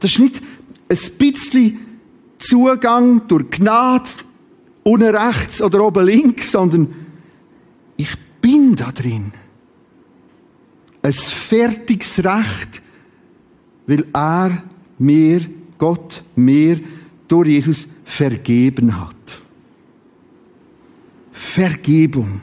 [0.00, 0.42] Das ist nicht
[0.88, 1.80] ein bisschen
[2.38, 4.08] Zugang durch Gnade,
[4.82, 6.94] unten rechts oder oben links, sondern
[7.96, 9.32] ich bin da drin.
[11.02, 12.82] Ein fertiges Recht,
[13.86, 14.62] weil er
[14.98, 15.40] mir,
[15.78, 16.80] Gott mir,
[17.28, 19.14] durch Jesus vergeben hat.
[21.36, 22.40] Vergebung.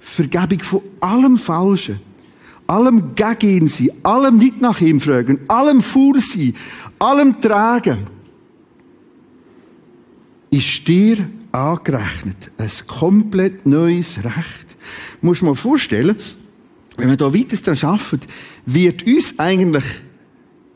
[0.00, 2.00] Vergebung von allem Falschen.
[2.66, 3.90] Allem gegen ihn sein.
[4.02, 5.40] Allem nicht nach ihm fragen.
[5.48, 6.54] Allem faul sein.
[6.98, 8.06] Allem tragen.
[10.50, 12.52] Ist dir angerechnet.
[12.56, 14.66] Ein komplett neues Recht.
[15.20, 16.16] Muss man vorstellen,
[16.96, 18.26] wenn wir da weiter daran arbeiten,
[18.64, 19.84] wird uns eigentlich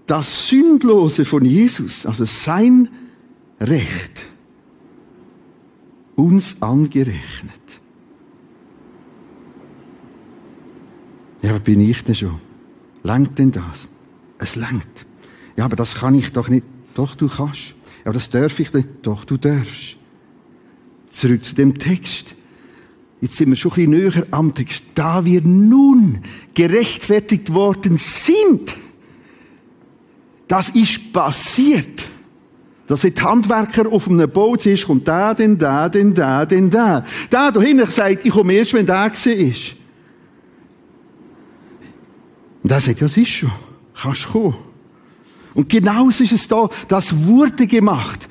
[0.07, 2.89] das Sündlose von Jesus, also sein
[3.61, 4.27] Recht,
[6.21, 7.61] uns angerechnet.
[11.43, 12.41] Ja, aber bin ich denn schon?
[13.03, 13.89] Langt denn das?
[14.39, 15.07] Es langt.
[15.57, 16.65] Ja, aber das kann ich doch nicht.
[16.95, 17.75] Doch, du kannst.
[18.05, 18.89] Ja, aber das darf ich nicht.
[19.03, 19.97] Doch, du darfst.
[21.11, 22.35] Zurück zu dem Text.
[23.21, 24.83] Jetzt sind wir schon ein bisschen näher am Text.
[24.95, 26.21] Da wir nun
[26.55, 28.77] gerechtfertigt worden sind,
[30.49, 32.10] das ist passiert.
[32.91, 37.05] Dass die Handwerker auf einem Boot ist, kommt da, denn da, denn da, denn da.
[37.31, 39.77] Da, da hinten sagt, ich komme erst, wenn der ist.
[42.65, 43.53] Und er sagt, ja, es ist schon.
[43.95, 44.57] Kannst kommen.
[45.55, 46.69] Und genauso ist es da.
[46.89, 48.29] Das wurde gemacht.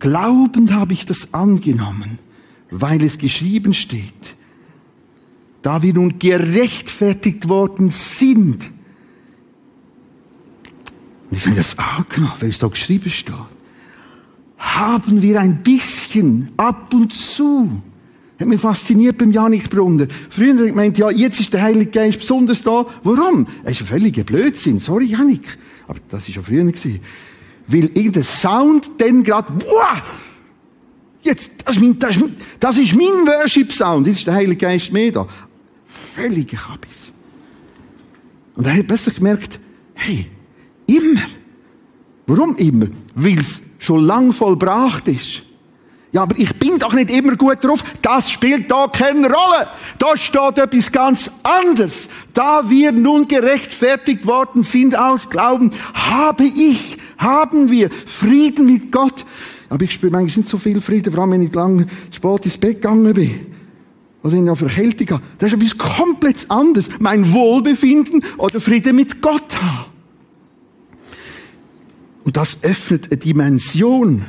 [0.00, 2.18] Glaubend habe ich das angenommen,
[2.68, 4.34] weil es geschrieben steht.
[5.62, 8.72] Da wir nun gerechtfertigt worden sind,
[11.30, 13.51] wir sind das angenommen, weil es da geschrieben steht.
[14.62, 17.82] Haben wir ein bisschen ab und zu.
[18.38, 20.06] Hat mich fasziniert beim Janik Brunner.
[20.30, 22.86] Früher hat gemeint, ja, jetzt ist der Heilige Geist besonders da.
[23.02, 23.46] Warum?
[23.64, 24.78] Es ist ein völliger Blödsinn.
[24.78, 25.58] Sorry, Janik.
[25.86, 27.00] Aber das ist ja früher gewesen.
[27.66, 30.02] Weil irgendein Sound dann gerade, wow!
[31.22, 34.06] Jetzt, das ist mein, das ist mein, das ist mein Worship-Sound.
[34.06, 35.28] Jetzt ist der Heilige Geist mehr da.
[35.84, 37.12] Völliger Kabis.
[38.56, 39.60] Und er hat plötzlich gemerkt,
[39.94, 40.26] hey,
[40.86, 41.22] Immer.
[42.26, 42.86] Warum immer?
[43.14, 45.42] Weil es schon lang vollbracht ist.
[46.12, 47.82] Ja, aber ich bin doch nicht immer gut drauf.
[48.02, 49.68] Das spielt da keine Rolle.
[49.98, 52.08] Da steht etwas ganz anderes.
[52.34, 59.24] Da wir nun gerechtfertigt worden sind aus Glauben, habe ich, haben wir Frieden mit Gott.
[59.70, 62.58] Aber ich spüre manchmal nicht so viel Frieden, vor allem wenn ich lange spät ins
[62.58, 63.46] Bett gegangen bin.
[64.22, 65.22] Oder wenn ich auf Erkältung habe.
[65.38, 66.90] Das ist etwas komplett anderes.
[66.98, 69.41] Mein Wohlbefinden oder Frieden mit Gott.
[72.24, 74.24] Und das öffnet eine Dimension.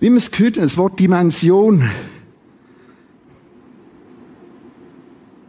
[0.00, 1.82] Wie man es gehört, das Wort Dimension.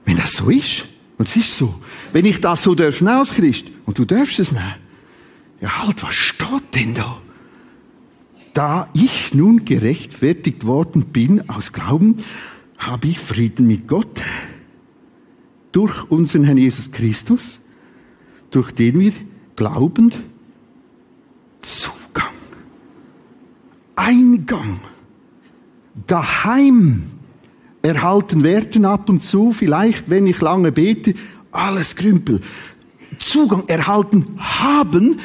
[0.05, 1.73] Wenn das so ist, und es ist so,
[2.13, 4.75] wenn ich das so darf nehmen als Christ, und du darfst es nehmen,
[5.59, 7.19] ja halt, was steht denn da?
[8.53, 12.17] Da ich nun gerechtfertigt worden bin aus Glauben,
[12.77, 14.21] habe ich Frieden mit Gott
[15.71, 17.59] durch unseren Herrn Jesus Christus,
[18.51, 19.13] durch den wir
[19.55, 20.15] glaubend
[21.67, 22.33] Zugang,
[23.97, 24.79] Eingang,
[26.07, 27.11] daheim.
[27.81, 31.13] Erhalten werden ab und zu, vielleicht wenn ich lange bete,
[31.51, 32.41] alles Krümpel.
[33.19, 35.19] Zugang erhalten haben,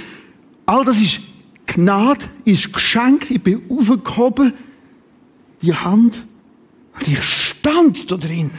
[0.66, 1.20] all das ist
[1.66, 4.52] Gnade, ist Geschenk, ich bin aufgehoben,
[5.62, 6.26] die Hand.
[6.94, 8.50] Und ich stand da drin.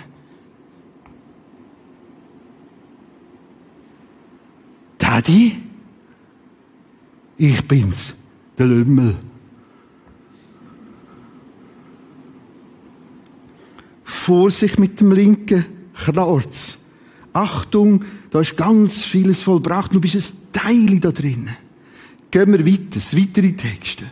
[4.97, 5.61] Daddy,
[7.49, 8.13] ich bin's,
[8.57, 9.17] der Lümmel.
[14.03, 16.77] Vorsicht mit dem linken Knorz.
[17.33, 19.93] Achtung, da ist ganz vieles vollbracht.
[19.93, 21.49] Du bist ein Teil da drin.
[22.31, 24.05] Gehen wir weiter, weitere Texte.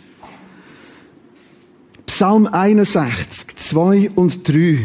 [2.06, 4.80] Psalm 61, 2 und 3.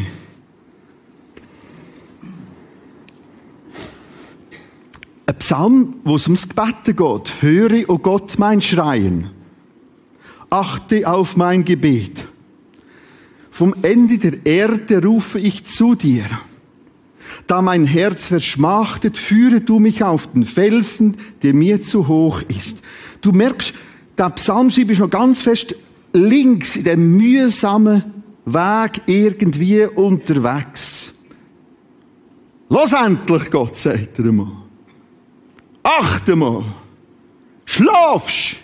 [5.29, 7.43] Ein Psalm, wo es ums Gebeten geht.
[7.43, 9.31] Höre, o oh Gott, mein Schreien.
[10.51, 12.25] Achte auf mein Gebet.
[13.51, 16.27] Vom Ende der Erde rufe ich zu dir.
[17.49, 22.79] Da mein Herz verschmachtet, führe du mich auf den Felsen, der mir zu hoch ist.
[23.21, 23.75] Du merkst,
[24.17, 25.75] der Psalmschreiber ist noch ganz fest
[26.13, 28.05] links in dem mühsamen
[28.45, 31.13] Weg irgendwie unterwegs.
[32.69, 34.66] Los endlich, Gott, sagt er mal.
[35.87, 36.65] Achte mal.
[37.65, 38.57] Schlafst.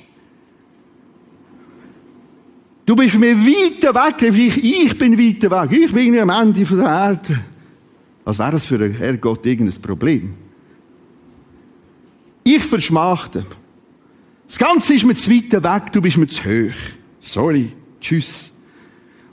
[2.84, 5.70] Du bist mir weiter weg, ich, ich bin weiter weg.
[5.78, 7.44] Ich bin am Ende der Erde.
[8.24, 10.34] Was wäre das für ein Herrgott irgendein Problem?
[12.42, 13.46] Ich verschmachte.
[14.48, 16.74] Das Ganze ist mir zu weit weg, du bist mir zu hoch.
[17.20, 18.50] Sorry, tschüss.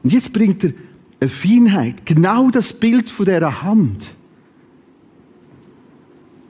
[0.03, 0.73] Und jetzt bringt er
[1.19, 4.15] eine Feinheit, genau das Bild von dieser Hand.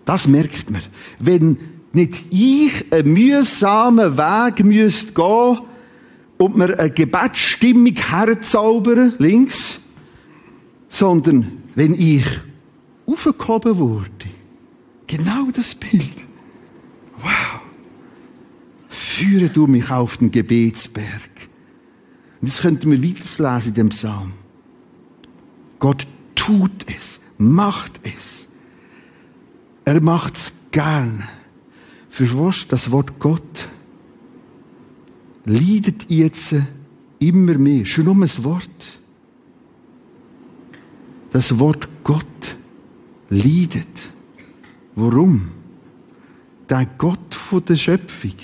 [0.09, 0.81] Das merkt man.
[1.19, 1.59] Wenn
[1.93, 5.59] nicht ich einen mühsamen Weg müsste gehen
[6.39, 9.79] und mir eine Gebetsstimmung herzaubern, links,
[10.87, 12.25] sondern wenn ich
[13.05, 14.09] aufgehoben wurde.
[15.05, 16.25] Genau das Bild.
[17.21, 17.61] Wow.
[18.87, 21.29] Führe du mich auf den Gebetsberg.
[22.41, 24.33] Und das könnten wir weiterlesen in dem Psalm.
[25.77, 28.38] Gott tut es, macht es.
[29.89, 31.23] Er macht es gern.
[32.11, 33.69] Verstehst das Wort Gott
[35.45, 36.53] leidet jetzt
[37.17, 37.85] immer mehr.
[37.85, 38.99] Schon um ein Wort.
[41.31, 42.57] Das Wort Gott
[43.31, 44.11] leidet.
[44.93, 45.49] Warum?
[46.69, 48.35] Der Gott von der Schöpfung,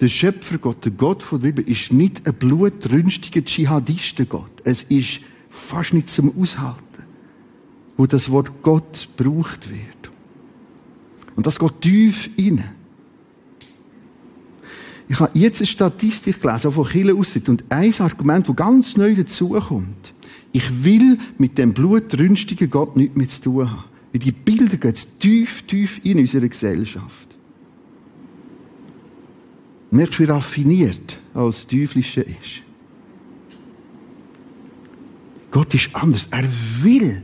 [0.00, 4.62] der Schöpfergott, der Gott von der Bibel, ist nicht ein blutrünstiger Dschihadistengott.
[4.64, 7.04] Es ist fast nicht zum Aushalten,
[7.98, 9.95] wo das Wort Gott gebraucht wird.
[11.36, 12.64] Und das geht tief rein.
[15.08, 17.48] Ich habe jetzt eine Statistik gelesen, von Chile aussieht.
[17.48, 20.14] Und ein Argument, das ganz neu dazukommt.
[20.52, 23.84] Ich will mit dem blutrünstigen Gott nichts mehr zu tun haben.
[24.12, 27.26] Weil die Bilder gehen tief, tief in unsere Gesellschaft.
[29.90, 32.62] Merkst du, wie raffiniert als Teuflische ist?
[35.50, 36.26] Gott ist anders.
[36.30, 36.44] Er
[36.82, 37.22] will.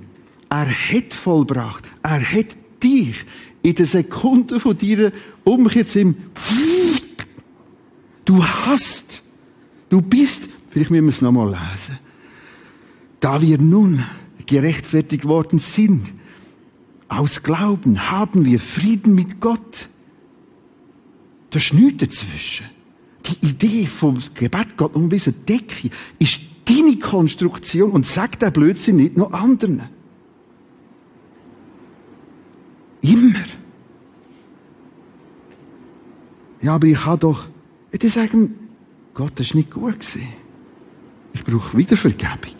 [0.48, 1.84] Er hat vollbracht.
[2.02, 3.24] Er hat dich
[3.62, 5.12] in der Sekunde von deiner
[5.44, 6.16] Umkehr im
[8.24, 9.22] Du hast.
[9.88, 10.48] Du bist.
[10.70, 11.98] Vielleicht müssen wir es nochmal lesen.
[13.20, 14.02] Da wir nun
[14.46, 16.06] gerechtfertigt worden sind,
[17.08, 19.88] aus Glauben haben wir Frieden mit Gott.
[21.50, 22.66] Da ist nichts dazwischen.
[23.26, 28.96] Die Idee vom Gebet Gott um diese Decke ist deine Konstruktion und sagt der Blödsinn
[28.96, 29.82] nicht noch anderen.
[33.02, 33.44] Immer.
[36.60, 37.48] Ja, aber ich habe doch,
[37.90, 38.54] ich sagen,
[39.14, 40.28] Gott, das ist nicht gut gewesen.
[41.34, 42.56] Ich brauche wieder Vergebung.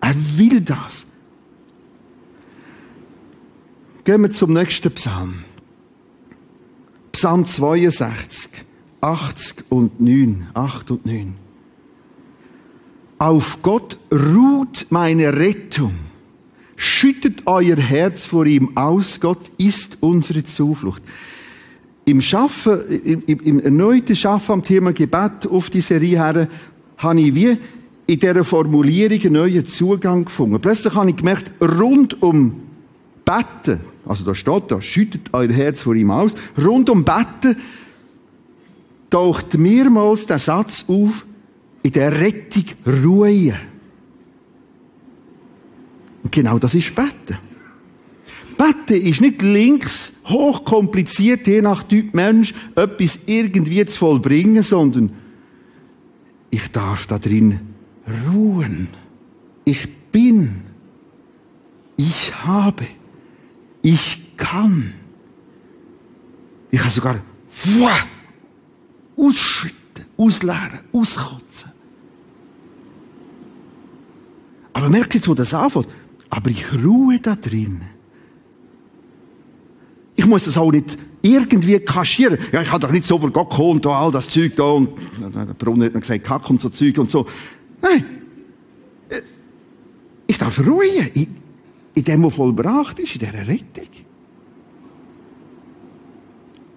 [0.00, 1.06] Er will das.
[4.04, 5.44] Gehen wir zum nächsten Psalm.
[7.12, 8.50] Psalm 62,
[9.00, 10.48] 80 und 9.
[10.52, 11.36] 8 und 9.
[13.18, 15.94] Auf Gott ruht meine Rettung.
[16.76, 19.20] Schüttet euer Herz vor ihm aus.
[19.20, 21.02] Gott ist unsere Zuflucht.
[22.04, 26.48] Im Schaffen, im, im erneuten Schaffen am Thema Gebet auf die Serie her,
[26.98, 27.58] habe ich wie
[28.06, 30.60] in dieser Formulierung einen neuen Zugang gefunden.
[30.60, 32.60] Plötzlich habe ich gemerkt, rund um
[33.24, 37.56] Betten, also da steht da, schüttet euer Herz vor ihm aus, rund um Betten
[39.08, 41.24] taucht mehrmals der Satz auf,
[41.82, 43.54] in der Rettung ruhen.
[46.24, 47.38] Und genau das ist Betten.
[48.56, 55.12] Betten ist nicht links hochkompliziert, je nach Typ Mensch, etwas irgendwie zu vollbringen, sondern
[56.50, 57.60] ich darf da drin
[58.32, 58.88] ruhen.
[59.64, 60.62] Ich bin.
[61.96, 62.86] Ich habe.
[63.82, 64.94] Ich kann.
[66.70, 67.20] Ich kann sogar
[69.16, 69.78] ausschütten.
[70.16, 71.70] ausleeren, auskotzen.
[74.72, 75.88] Aber merkt jetzt, wo das anfängt?
[76.34, 77.80] Aber ich ruhe da drin.
[80.16, 82.38] Ich muss das auch nicht irgendwie kaschieren.
[82.50, 85.54] Ja, ich habe doch nicht so viel Gott und all das Zeug da und der
[85.54, 87.24] Brunnen hat mir gesagt, Kack und so Zeug und so.
[87.80, 88.04] Nein.
[90.26, 91.36] Ich darf ruhen in,
[91.94, 93.88] in dem, was vollbracht ist, in dieser Rettung.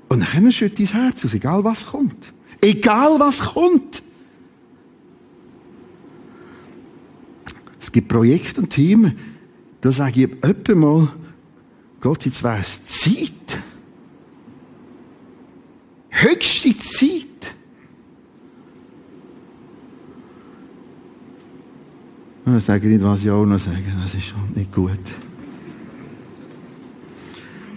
[0.09, 2.31] Und dann schüttet dein Herz aus, egal was kommt.
[2.61, 4.03] Egal was kommt.
[7.79, 9.36] Es gibt Projekte und Themen,
[9.87, 11.07] da sage ich öppe mal,
[12.01, 13.57] Gott, jetzt wäre es Zeit.
[16.09, 17.55] Höchste Zeit.
[22.57, 24.99] Ich sage nicht, was ich auch noch sage, das ist schon nicht gut.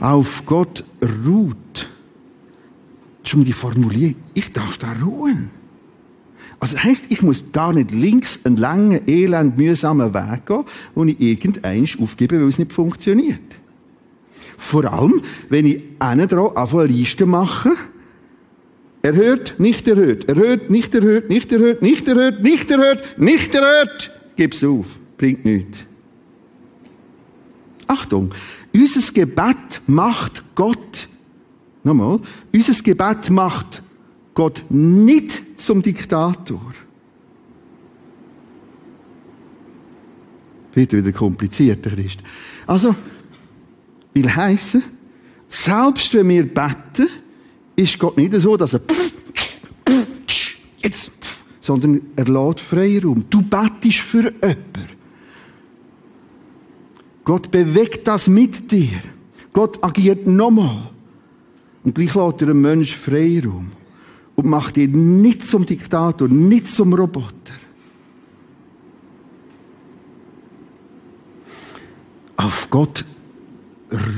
[0.01, 0.85] Auf Gott
[1.25, 1.91] ruht.
[3.23, 5.60] Schon die Formulierung, ich darf da ruhen.
[6.61, 11.05] Also das heisst, ich muss da nicht links einen langen, elend, mühsamen Weg gehen, wo
[11.05, 13.41] ich irgendeins aufgebe, weil es nicht funktioniert.
[14.59, 17.73] Vor allem, wenn ich einen dran eine Liste mache,
[19.01, 24.63] erhört, nicht erhört, erhört, nicht erhört, nicht erhört, nicht erhört, nicht erhört, nicht erhört, gib's
[24.63, 24.85] auf,
[25.17, 25.79] bringt nichts.
[27.87, 28.33] Achtung,
[28.75, 31.09] unser Gebet macht Gott,
[31.83, 32.21] nochmal,
[32.53, 33.83] unser Gebet macht
[34.35, 36.75] Gott nicht zum Diktator.
[40.73, 42.21] Wird wieder komplizierter, Christ.
[42.67, 42.95] Also,
[44.15, 44.83] will heißen,
[45.49, 47.09] selbst wenn wir beten,
[47.75, 48.81] ist Gott nicht so, dass er
[50.79, 53.25] jetzt, sondern er lädt Freiraum.
[53.29, 55.01] Du betest für jemanden.
[57.25, 59.01] Gott bewegt das mit dir.
[59.53, 60.91] Gott agiert nochmal.
[61.83, 63.73] Und gleich lädt er einem Menschen Freiraum.
[64.41, 67.53] Und macht ihn nicht zum Diktator, nicht zum Roboter.
[72.37, 73.05] Auf Gott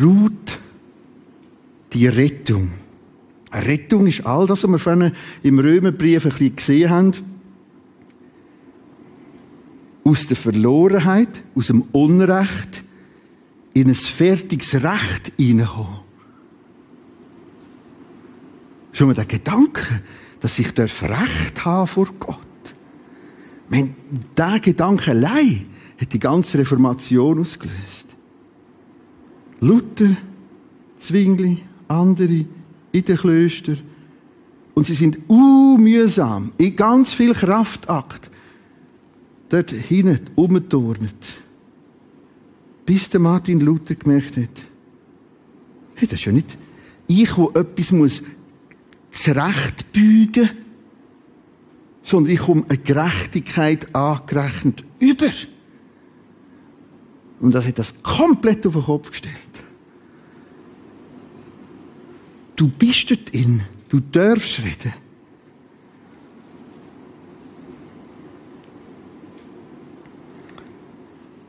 [0.01, 0.61] ruht
[1.93, 2.71] die Rettung.
[3.53, 5.11] Rettung ist all das, was wir vorhin
[5.43, 7.13] im Römerbrief ein bisschen gesehen haben.
[10.05, 12.85] Aus der Verlorenheit, aus dem Unrecht,
[13.75, 16.02] in ein fertiges Recht hineinkommen.
[18.93, 20.03] Schon mal der Gedanke,
[20.41, 22.39] dass ich Recht haben vor Gott.
[23.69, 23.95] Meine,
[24.37, 25.67] dieser Gedanke allein
[26.01, 28.07] hat die ganze Reformation ausgelöst.
[29.61, 30.17] Luther,
[30.99, 32.45] Zwingli, andere
[32.93, 33.81] in den Klöstern.
[34.75, 38.31] Und sie sind unmühsam, in ganz viel Kraftakt,
[39.49, 41.15] dort hinten umgeturnet.
[42.85, 44.49] Bis der Martin Luther gemerkt hat,
[45.95, 46.59] hey, das ist ja nicht
[47.21, 48.23] ich, wo etwas muss
[49.13, 50.51] zurechtbügen,
[52.03, 55.31] sondern ich komme eine Gerechtigkeit angerechnet über.
[57.41, 59.37] Und das hat das komplett auf den Kopf gestellt.
[62.57, 63.63] Du bist dort in.
[63.89, 64.95] Du darfst reden.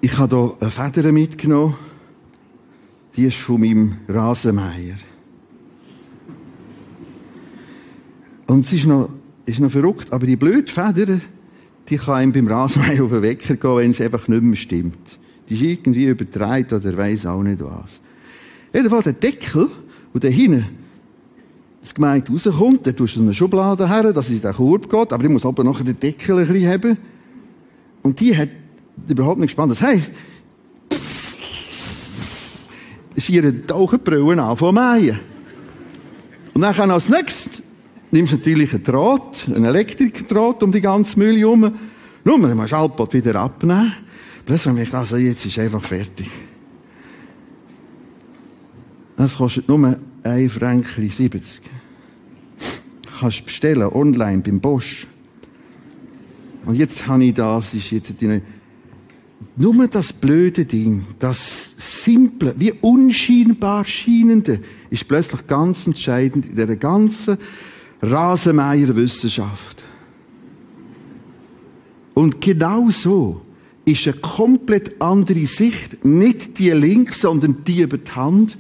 [0.02, 1.76] Ich habe hier eine Feder mitgenommen.
[3.16, 4.98] Die ist von meinem Rasenmeier.
[8.54, 9.10] Und es ist noch,
[9.48, 11.20] ist noch verrückt, aber die blöde Feder,
[11.90, 15.00] die kann einem beim Rasenmeier auf den Wecker gehen, wenn es einfach nicht mehr stimmt.
[15.50, 18.00] Die ist irgendwie übertreibt oder weiss auch nicht was.
[18.72, 19.70] Jedenfalls der Deckel,
[20.14, 20.68] und der hinten
[21.82, 25.12] das Gemeinde rauskommt, dann tust du eine Schublade her, dass es in den Korb geht,
[25.12, 26.98] aber die muss aber nachher den Deckel ein bisschen haben.
[28.04, 28.50] Und die hat
[29.10, 29.72] überhaupt nicht gespannt.
[29.72, 30.12] Das heisst,
[33.16, 35.20] es vier Tauchenbrillen an von Mähen.
[36.54, 37.64] Und dann kann als nächstes
[38.14, 41.74] nimmst natürlich einen Draht, einen Elektrikdraht um die ganze Mühle herum.
[42.24, 43.94] Nur, dann musst du Alpot wieder abnehmen.
[44.46, 46.30] Plötzlich habe ich also jetzt ist einfach fertig.
[49.18, 51.62] Das kostet nur 1 Franken 70.
[53.20, 55.08] Kannst du bestellen, online, beim Bosch.
[56.66, 58.42] Und jetzt habe ich das, ist jetzt die,
[59.56, 64.60] nur das blöde Ding, das simple, wie unscheinbar scheinende,
[64.90, 67.38] ist plötzlich ganz entscheidend in der ganzen
[68.04, 69.84] Rasenmeier-Wissenschaft.
[72.14, 73.42] Und genau so
[73.86, 78.58] ist eine komplett andere Sicht, nicht die links, sondern die über die Hand,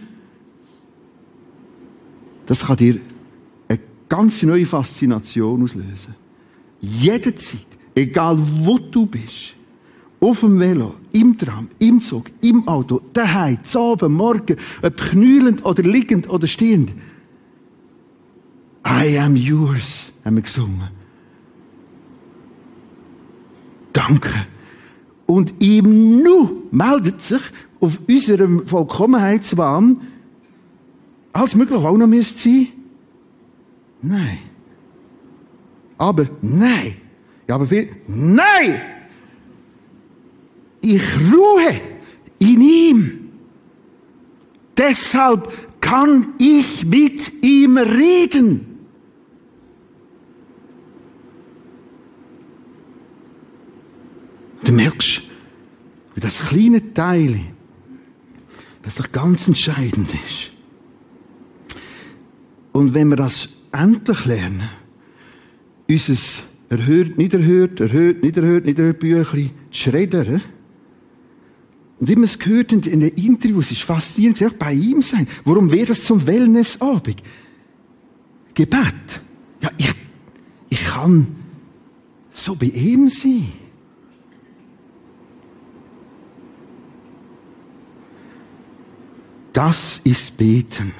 [2.45, 2.99] das kann dir
[3.67, 3.79] eine
[4.09, 6.15] ganz neue Faszination auslösen.
[6.81, 9.55] Jederzeit, egal wo du bist,
[10.19, 15.65] auf dem Velo, im Tram, im Zug, im Auto, daheim, zu Abend, morgen, ob knüllend
[15.65, 16.91] oder liegend oder stehend.
[18.85, 20.89] I am yours, haben wir gesungen.
[23.93, 24.29] Danke.
[25.25, 27.41] Und ihm nur meldet sich
[27.79, 30.01] auf unserem Vollkommenheitswahn
[31.33, 32.67] alles möglich auch noch müsste sein?
[34.01, 34.39] Nein.
[35.97, 36.97] Aber nein.
[37.47, 38.81] Ja, aber viel, nein!
[40.81, 41.79] Ich ruhe
[42.39, 43.19] in ihm.
[44.77, 48.72] Deshalb kann ich mit ihm reden.
[54.73, 55.21] Du merkst,
[56.15, 57.39] wie das kleine Teil,
[58.81, 60.51] das doch ganz entscheidend ist.
[62.71, 64.67] Und wenn wir das endlich lernen,
[65.87, 66.15] unser
[66.69, 70.41] erhört, nicht erhört, erhört, nicht erhört, nicht erhört Büchlein zu schreddern,
[71.99, 75.27] und wir es gehört in den Interviews, ist faszinierend, auch bei ihm sein.
[75.45, 77.21] Warum wäre das zum Wellnessabend?
[78.55, 79.21] Gebet.
[79.61, 79.93] Ja, ich,
[80.69, 81.27] ich kann
[82.31, 83.62] so bei ihm sein.
[89.53, 90.91] Das ist Beten.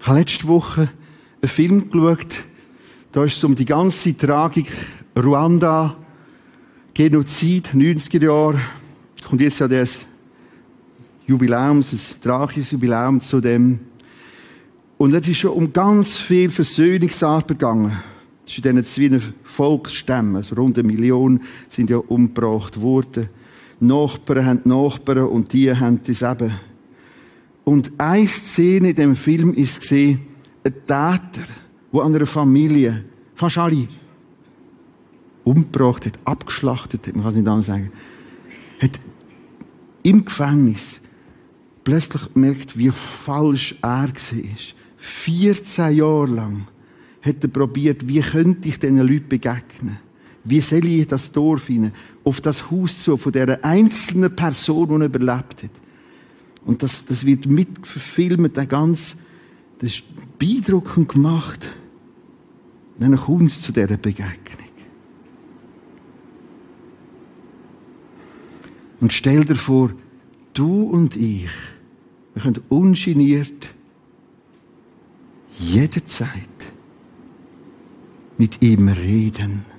[0.00, 0.88] Ich habe letzte Woche
[1.40, 2.42] einen Film geschaut,
[3.12, 4.72] da ist es um die ganze Tragik
[5.16, 5.96] Ruanda,
[6.94, 8.60] Genozid, 90er Jahre,
[9.22, 10.00] kommt jetzt ja das
[11.28, 13.78] Jubiläum, das tragische Jubiläum zu dem.
[14.98, 17.96] Und es ist schon um ganz viel Versöhnungsarbeit gegangen.
[18.44, 23.28] Es ist in diesen zwei Volksstämmen, also rund eine Million sind ja umgebracht worden.
[23.80, 26.52] Nachbarn haben Nachbarn und die haben das eben.
[27.64, 30.20] Und eine Szene in dem Film ist gesehen,
[30.64, 31.46] ein Täter,
[31.92, 33.04] der an einer Familie,
[33.34, 33.88] fast alle,
[35.44, 37.92] umgebracht hat, abgeschlachtet hat, man kann es nicht anders sagen,
[38.80, 39.00] hat
[40.02, 41.00] im Gefängnis
[41.84, 44.56] plötzlich gemerkt, wie falsch er war.
[44.96, 46.66] 14 Jahre lang
[47.22, 49.98] hat er probiert, wie könnte ich diesen Leuten begegnen?
[50.48, 51.92] Wie soll ich das Dorf hinein,
[52.22, 55.70] auf das Haus zu, von dieser einzelnen Person, die überlebt hat?
[56.64, 59.16] Und das, das wird mitverfilmt, der ganz,
[59.80, 60.04] das ist
[60.38, 61.66] beeindruckend gemacht.
[62.98, 64.66] dann kommt es zu dieser Begegnung.
[69.00, 69.90] Und stell dir vor,
[70.54, 71.50] du und ich,
[72.34, 73.68] wir können ungeniert
[75.58, 76.28] jederzeit
[78.38, 79.75] mit ihm reden.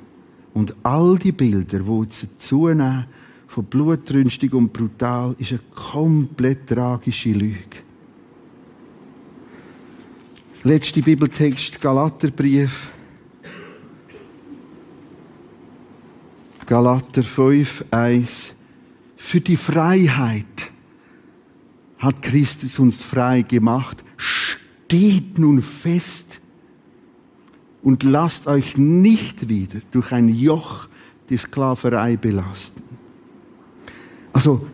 [0.57, 3.05] Und all die Bilder, die jetzt zunehmen,
[3.45, 7.77] von blutrünstig und brutal, ist eine komplett tragische Lüge.
[10.63, 12.89] Letzte Bibeltext, Galaterbrief.
[16.65, 18.53] Galater 5, 1.
[19.15, 20.71] Für die Freiheit
[21.99, 24.03] hat Christus uns frei gemacht.
[24.17, 26.41] Steht nun fest
[27.87, 30.89] und lasst euch nicht wieder durch ein Joch
[31.29, 32.83] die Sklaverei belasten.
[34.33, 34.67] Also,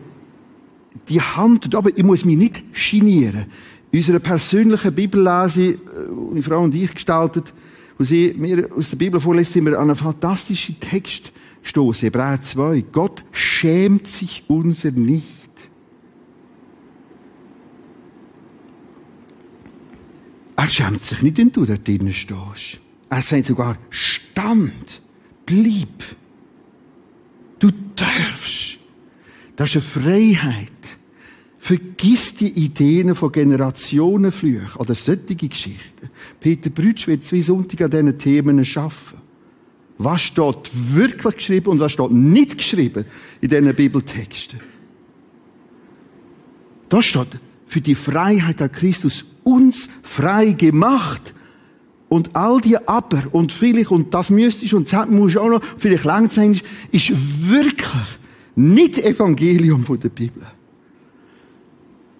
[1.08, 3.44] die Hand, aber ich muss mich nicht genieren.
[3.92, 5.78] Unsere persönliche Bibellese, äh,
[6.34, 7.54] die Frau und ich gestaltet,
[7.98, 11.30] wo sie mir aus der Bibel vorlässt, sind wir an einen fantastischen Text
[11.62, 12.06] gestoßen.
[12.06, 12.84] Hebräer 2.
[12.90, 15.50] Gott schämt sich unser nicht.
[20.56, 22.80] Er schämt sich nicht, wenn du da drinnen stehst.
[23.10, 25.00] Er sagt sogar, stand,
[25.46, 26.04] blieb.
[27.58, 28.78] Du darfst.
[29.56, 30.68] Das ist eine Freiheit.
[31.58, 36.10] Vergiss die Ideen von Generationenflüchen oder solche Geschichten.
[36.40, 39.22] Peter Brütsch wird zwei Sonntage an diesen Themen arbeiten.
[39.96, 43.04] Was steht wirklich geschrieben und was steht nicht geschrieben
[43.40, 44.60] in diesen Bibeltexten?
[46.88, 47.28] Da steht,
[47.66, 51.34] für die Freiheit hat Christus uns frei gemacht.
[52.14, 55.60] Und all die Aber und vielleicht und das müsstest und das musst du auch noch,
[55.76, 56.60] vielleicht lang sein,
[56.92, 58.06] ist wirklich
[58.54, 60.44] nicht Evangelium von der Bibel.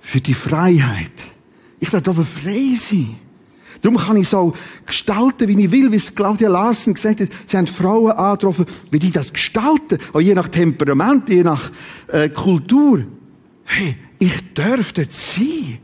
[0.01, 1.12] Für die Freiheit.
[1.78, 3.14] Ich darf frei sein.
[3.82, 4.53] Darum kann ich so
[4.84, 7.28] gestalten, wie ich will, wie es Claudia Larsen gesagt hat.
[7.47, 9.99] Sie haben Frauen angetroffen, wie die das gestalten.
[10.12, 11.70] Auch je nach Temperament, je nach
[12.09, 13.05] äh, Kultur.
[13.62, 15.78] Hey, ich darf dort sein.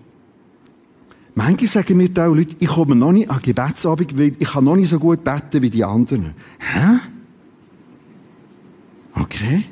[1.34, 4.64] Manche sagen mir die auch Leute, ich komme noch nicht an Gebetsabend, weil ich kann
[4.64, 6.34] noch nicht so gut beten wie die anderen.
[6.58, 6.98] Hä?
[9.14, 9.64] Okay.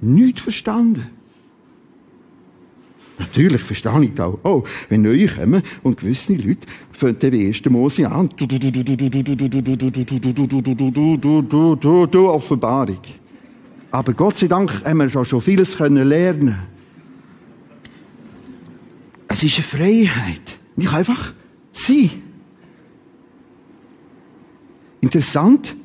[0.00, 1.06] Nicht verstanden.
[3.18, 4.38] Natürlich verstehe ich das auch.
[4.44, 7.64] Oh, wenn neue kommen und gewisse Leute fangen dann wie 1.
[7.68, 8.30] Mose an.
[12.14, 12.98] Offenbarung.
[13.90, 16.56] Aber Gott sei Dank haben wir schon vieles lernen können.
[19.26, 20.57] Es ist eine Freiheit.
[20.78, 21.34] Ich kann einfach
[21.72, 22.10] sein.
[25.00, 25.76] Interessant,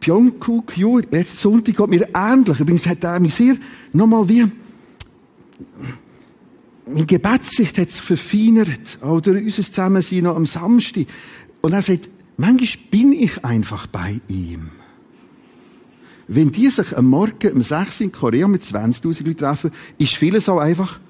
[0.00, 2.60] Pyeongkuk, Ju, letzten Sonntag geht mir ähnlich.
[2.60, 3.56] Übrigens hat er mich sehr,
[3.92, 4.46] nochmal wie,
[6.86, 9.02] meine Gebetssicht hat sich verfeinert.
[9.02, 11.06] Oder unser Zusammensein noch am Samstag.
[11.60, 14.70] Und er sagt, manchmal bin ich einfach bei ihm.
[16.28, 20.48] Wenn die sich am Morgen um 6 in Korea mit 20.000 Leuten treffen, ist vieles
[20.48, 21.00] auch einfach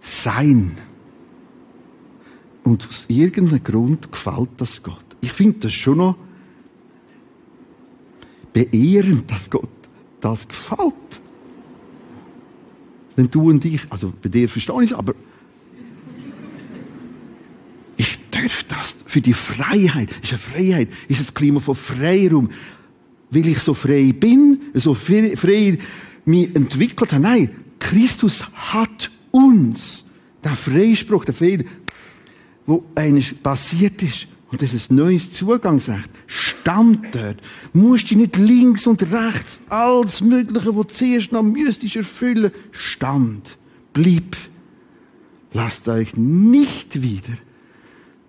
[0.00, 0.76] sein.
[2.66, 5.04] Und aus irgendeinem Grund gefällt das Gott.
[5.20, 6.16] Ich finde das schon noch
[8.52, 9.68] beehrend, dass Gott
[10.20, 10.92] das gefällt.
[13.14, 15.14] Wenn du und ich, also bei dir verstehe ich es, aber
[17.98, 22.50] ich darf das für die Freiheit, ist eine Freiheit, ist ein Klima von Freiraum,
[23.30, 25.78] weil ich so frei bin, so frei
[26.24, 27.22] mich entwickelt habe.
[27.22, 30.04] Nein, Christus hat uns
[30.42, 31.64] der Freispruch, der Fehler,
[32.66, 37.40] wo eines passiert ist, und das ist ein neues Zugangsrecht, stand dort.
[37.72, 43.58] Musst dich nicht links und rechts, alles Mögliche, was zuerst noch müsstest erfüllen, stand.
[43.92, 44.36] Blieb.
[45.52, 47.36] Lasst euch nicht wieder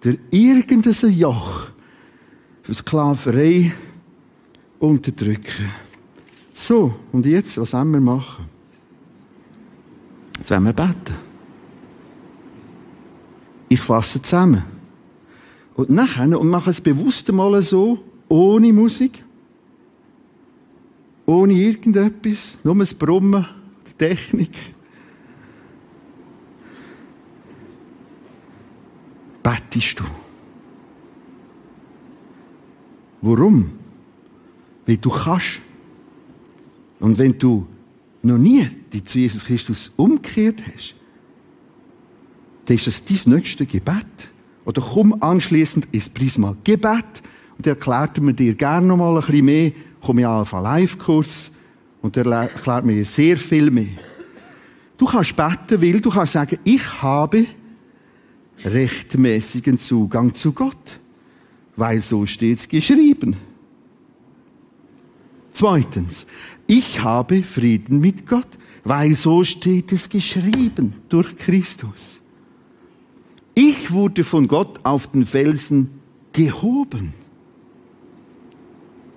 [0.04, 1.68] der irgendein Joch
[2.64, 3.74] für Sklaverei
[4.80, 5.72] unterdrücken.
[6.54, 8.46] So, und jetzt, was wollen wir machen?
[10.38, 11.26] Jetzt wollen wir beten.
[13.70, 14.63] Ich fasse zusammen.
[15.76, 17.99] Und nachher, und mache es bewusst mal so,
[18.30, 19.24] ohne Musik,
[21.26, 23.45] ohne irgendetwas, nur das Brummen,
[23.88, 24.51] die Technik.
[29.43, 30.03] Bettest du.
[33.22, 33.72] Warum?
[34.86, 35.61] Weil du kannst.
[36.99, 37.68] Und wenn du
[38.24, 40.95] noch nie die zu Jesus Christus umgekehrt hast,
[42.68, 44.05] dann ist das dein nächstes Gebet.
[44.65, 47.24] Oder komm anschließend ins Prisma Gebet
[47.57, 49.72] und erklärt mir dir gerne noch mal ein bisschen mehr.
[50.01, 51.49] Komm in Alpha Live-Kurs
[52.01, 53.95] und er erklärt mir sehr viel mehr.
[54.97, 57.45] Du kannst beten, weil du kannst sagen, ich habe
[58.65, 60.99] rechtmäßigen Zugang zu Gott.
[61.78, 63.38] Weil so steht's geschrieben.
[65.53, 66.26] Zweitens,
[66.65, 68.47] ich habe Frieden mit Gott,
[68.84, 72.16] weil so steht es geschrieben durch Christus.
[73.60, 75.89] Ich wurde von Gott auf den Felsen
[76.32, 77.16] gehoben.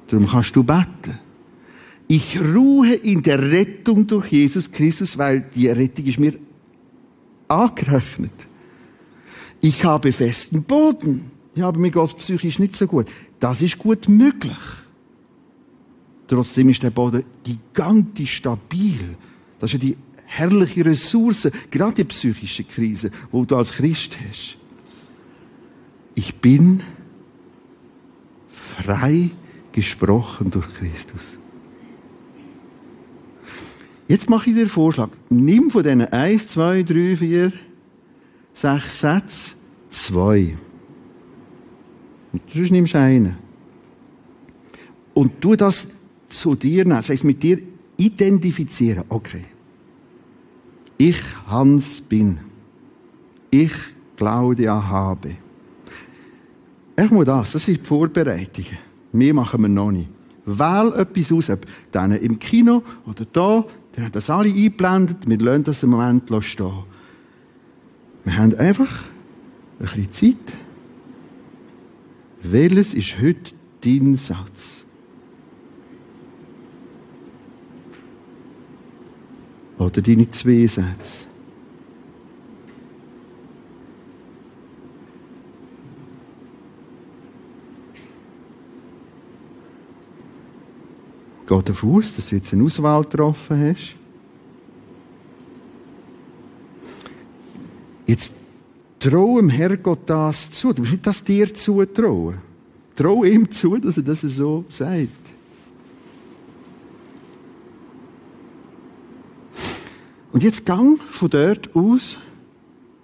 [0.09, 1.19] Darum kannst du beten.
[2.09, 6.39] Ich ruhe in der Rettung durch Jesus Christus, weil die Rettung ist mir
[7.49, 8.33] angerechnet.
[9.61, 11.31] Ich habe festen Boden.
[11.55, 13.09] Ja, aber mir geht's psychisch nicht so gut.
[13.41, 14.57] Das ist gut möglich.
[16.29, 19.19] Trotzdem ist der Boden gigantisch stabil.
[19.59, 19.97] Das ist ja die
[20.31, 24.57] herrliche Ressource, gerade die psychische Krise, wo du als Christ hast.
[26.15, 26.83] Ich bin
[28.51, 29.31] frei
[29.73, 31.23] gesprochen durch Christus.
[34.09, 35.11] Jetzt mache ich dir einen Vorschlag.
[35.29, 37.53] Nimm von diesen 1, 2, 3, 4,
[38.55, 39.61] 6 Sätzen
[39.91, 40.57] zwei.
[42.33, 43.37] Und sonst nimmst du einen.
[45.15, 45.89] Und tu das
[46.29, 46.97] zu dir nehmen.
[46.97, 47.59] Das heisst, mit dir
[47.97, 49.05] identifizieren.
[49.09, 49.45] Okay.
[51.01, 52.39] Ich Hans bin.
[53.51, 53.73] Ich
[54.19, 55.31] Claudia habe.
[56.95, 57.53] Ich muss das.
[57.53, 58.77] Das sind die Vorbereitungen.
[59.11, 60.11] Mehr machen wir noch nicht.
[60.45, 63.65] Wähl etwas aus, ob dann im Kino oder da.
[63.93, 65.27] Dann hat das alle eingeblendet.
[65.27, 66.85] Wir lassen das im Moment stehen.
[68.25, 69.05] Wir haben einfach
[69.79, 70.55] ein bisschen Zeit.
[72.43, 74.80] Welches ist heute dein Satz?
[79.81, 80.85] Oder deine zwei Sätze?
[91.47, 93.97] Geh davon aus, dass du jetzt eine Auswahl getroffen hast.
[98.07, 98.35] Jetzt
[98.99, 100.75] trau dem Herrgott das zu.
[100.75, 102.37] Du musst nicht das dir zutrauen.
[102.95, 105.30] Trau ihm zu, dass er das so sagt.
[110.33, 112.17] Und jetzt gang von dort aus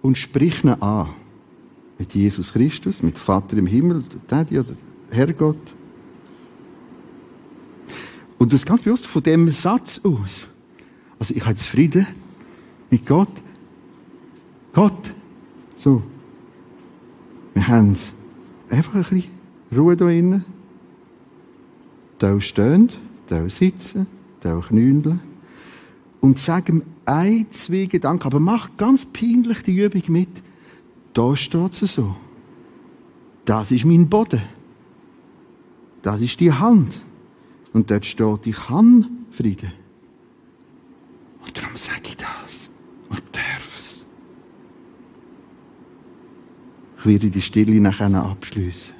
[0.03, 1.09] und sprich ihn an.
[1.99, 4.75] Mit Jesus Christus, mit Vater im Himmel, Daddy oder
[5.11, 5.57] Herrgott.
[8.39, 10.47] Und das ganz bewusst von dem Satz aus.
[11.19, 12.07] Also ich habe jetzt Frieden
[12.91, 13.31] mit Gott.
[14.75, 15.15] Gott.
[15.79, 16.03] So.
[17.55, 17.97] Wir haben
[18.69, 19.25] einfach ein bisschen
[19.75, 20.45] Ruhe da innen.
[22.19, 22.91] Da stehen,
[23.29, 24.07] da sitzen,
[24.43, 25.21] da knündeln.
[26.21, 30.29] Und sagen ein, zwei Gedanken, aber mach ganz peinlich die Übung mit.
[31.15, 32.17] Da steht es so.
[33.45, 34.43] Das ist mein Boden.
[36.03, 37.01] Das ist die Hand.
[37.73, 39.73] Und dort steht, ich habe Frieden.
[41.45, 42.69] Und darum sage ich das.
[43.09, 43.77] Und darf.
[46.99, 48.96] Ich werde die Stille nachher abschließen.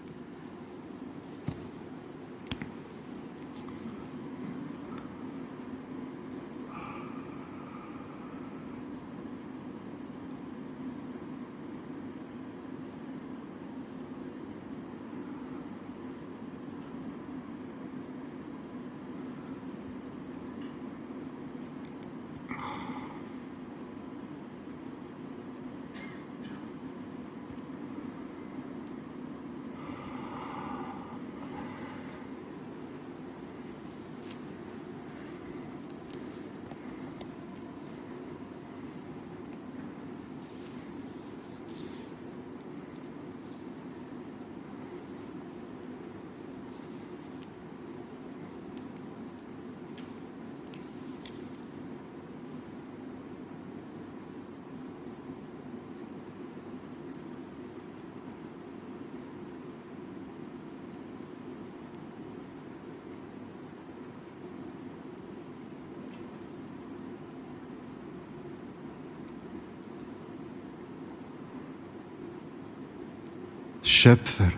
[73.87, 74.51] Schöpfer.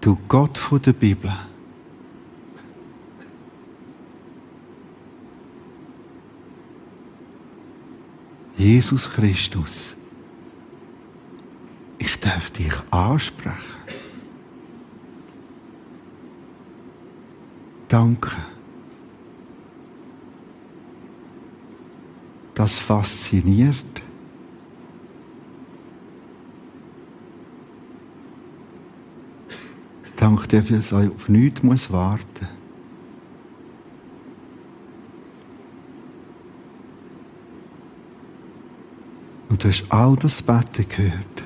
[0.00, 1.32] Du Gott von der Bibel.
[8.56, 9.94] Jesus Christus.
[11.98, 13.58] Ich darf dich ansprechen.
[17.88, 18.30] Danke.
[22.54, 23.94] Das fasziniert.
[30.24, 32.48] Dank dir, dass ich auf nichts muss warten
[39.54, 41.44] Und du hast all das Betten gehört.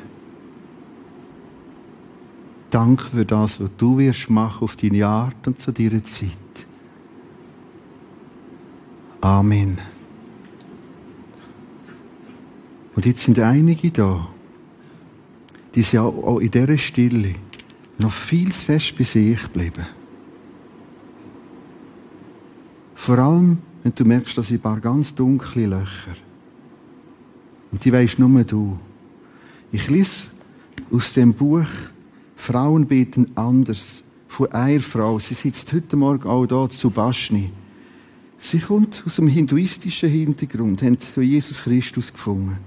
[2.71, 6.31] Danke für das, was du wirst machen auf deine Art und zu deiner Zeit.
[9.21, 9.77] Amen.
[12.97, 14.27] Und jetzt sind einige da,
[15.75, 17.35] die sind auch in dieser Stille
[17.99, 19.87] noch viel zu fest bei sich geblieben.
[22.95, 26.17] Vor allem, wenn du merkst, dass ein paar ganz dunkle Löcher.
[27.71, 28.79] Und die weisst nur du.
[29.73, 30.29] Ich lese
[30.91, 31.67] aus dem Buch
[32.37, 35.19] Frauen beten anders von einer Frau.
[35.19, 37.51] Sie sitzt heute Morgen auch da zu Baschni.
[38.39, 42.59] Sie kommt aus einem hinduistischen Hintergrund, hat zu Jesus Christus gefunden.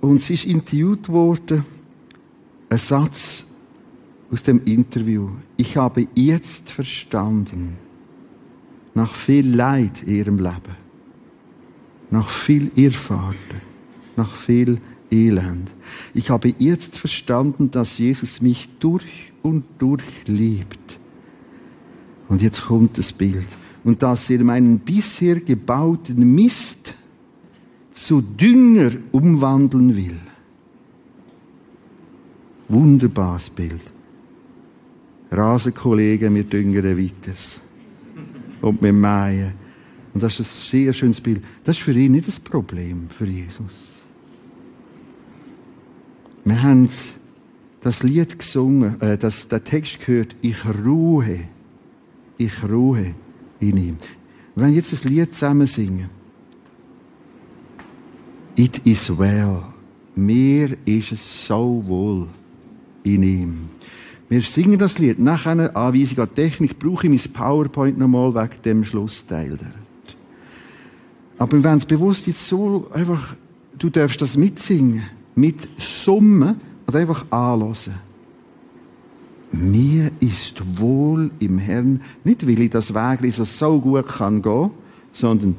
[0.00, 1.64] Und sie ist interviewt worden.
[2.68, 3.44] Ein Satz,
[4.32, 5.28] aus dem Interview.
[5.56, 7.76] Ich habe jetzt verstanden,
[8.94, 10.76] nach viel Leid in ihrem Leben,
[12.10, 13.60] nach viel Irrfahrten,
[14.16, 14.80] nach viel
[15.10, 15.70] Elend.
[16.14, 20.98] Ich habe jetzt verstanden, dass Jesus mich durch und durch liebt.
[22.28, 23.48] Und jetzt kommt das Bild.
[23.84, 26.94] Und dass er meinen bisher gebauten Mist
[27.94, 30.18] zu Dünger umwandeln will.
[32.68, 33.91] Wunderbares Bild.
[35.32, 37.36] Rasenkollegen, wir düngern weiter.
[38.60, 39.52] Und wir mähen.
[40.14, 41.42] Und das ist ein sehr schönes Bild.
[41.64, 43.72] Das ist für ihn nicht das Problem, für Jesus.
[46.44, 46.88] Wir haben
[47.80, 51.40] das Lied gesungen, äh, das, der Text gehört, ich ruhe,
[52.36, 53.14] ich ruhe
[53.60, 53.96] in ihm.
[54.54, 56.10] Wir werden jetzt das Lied zusammen singen.
[58.54, 59.62] It is well.
[60.14, 62.28] Mir ist es so wohl
[63.02, 63.68] in ihm.
[64.32, 65.18] Wir singen das Lied.
[65.18, 69.58] Nach einer Anweisung an Technik brauche ich mein PowerPoint nochmal wegen dem Schlussteil.
[71.36, 73.36] Aber wir werden es bewusst jetzt so einfach,
[73.76, 75.02] du darfst das mitsingen,
[75.34, 76.56] mit Summen
[76.86, 77.92] und einfach anlassen.
[79.50, 84.70] Mir ist wohl im Herrn, nicht weil ich das Weg so, so gut kann gehen,
[85.12, 85.56] sondern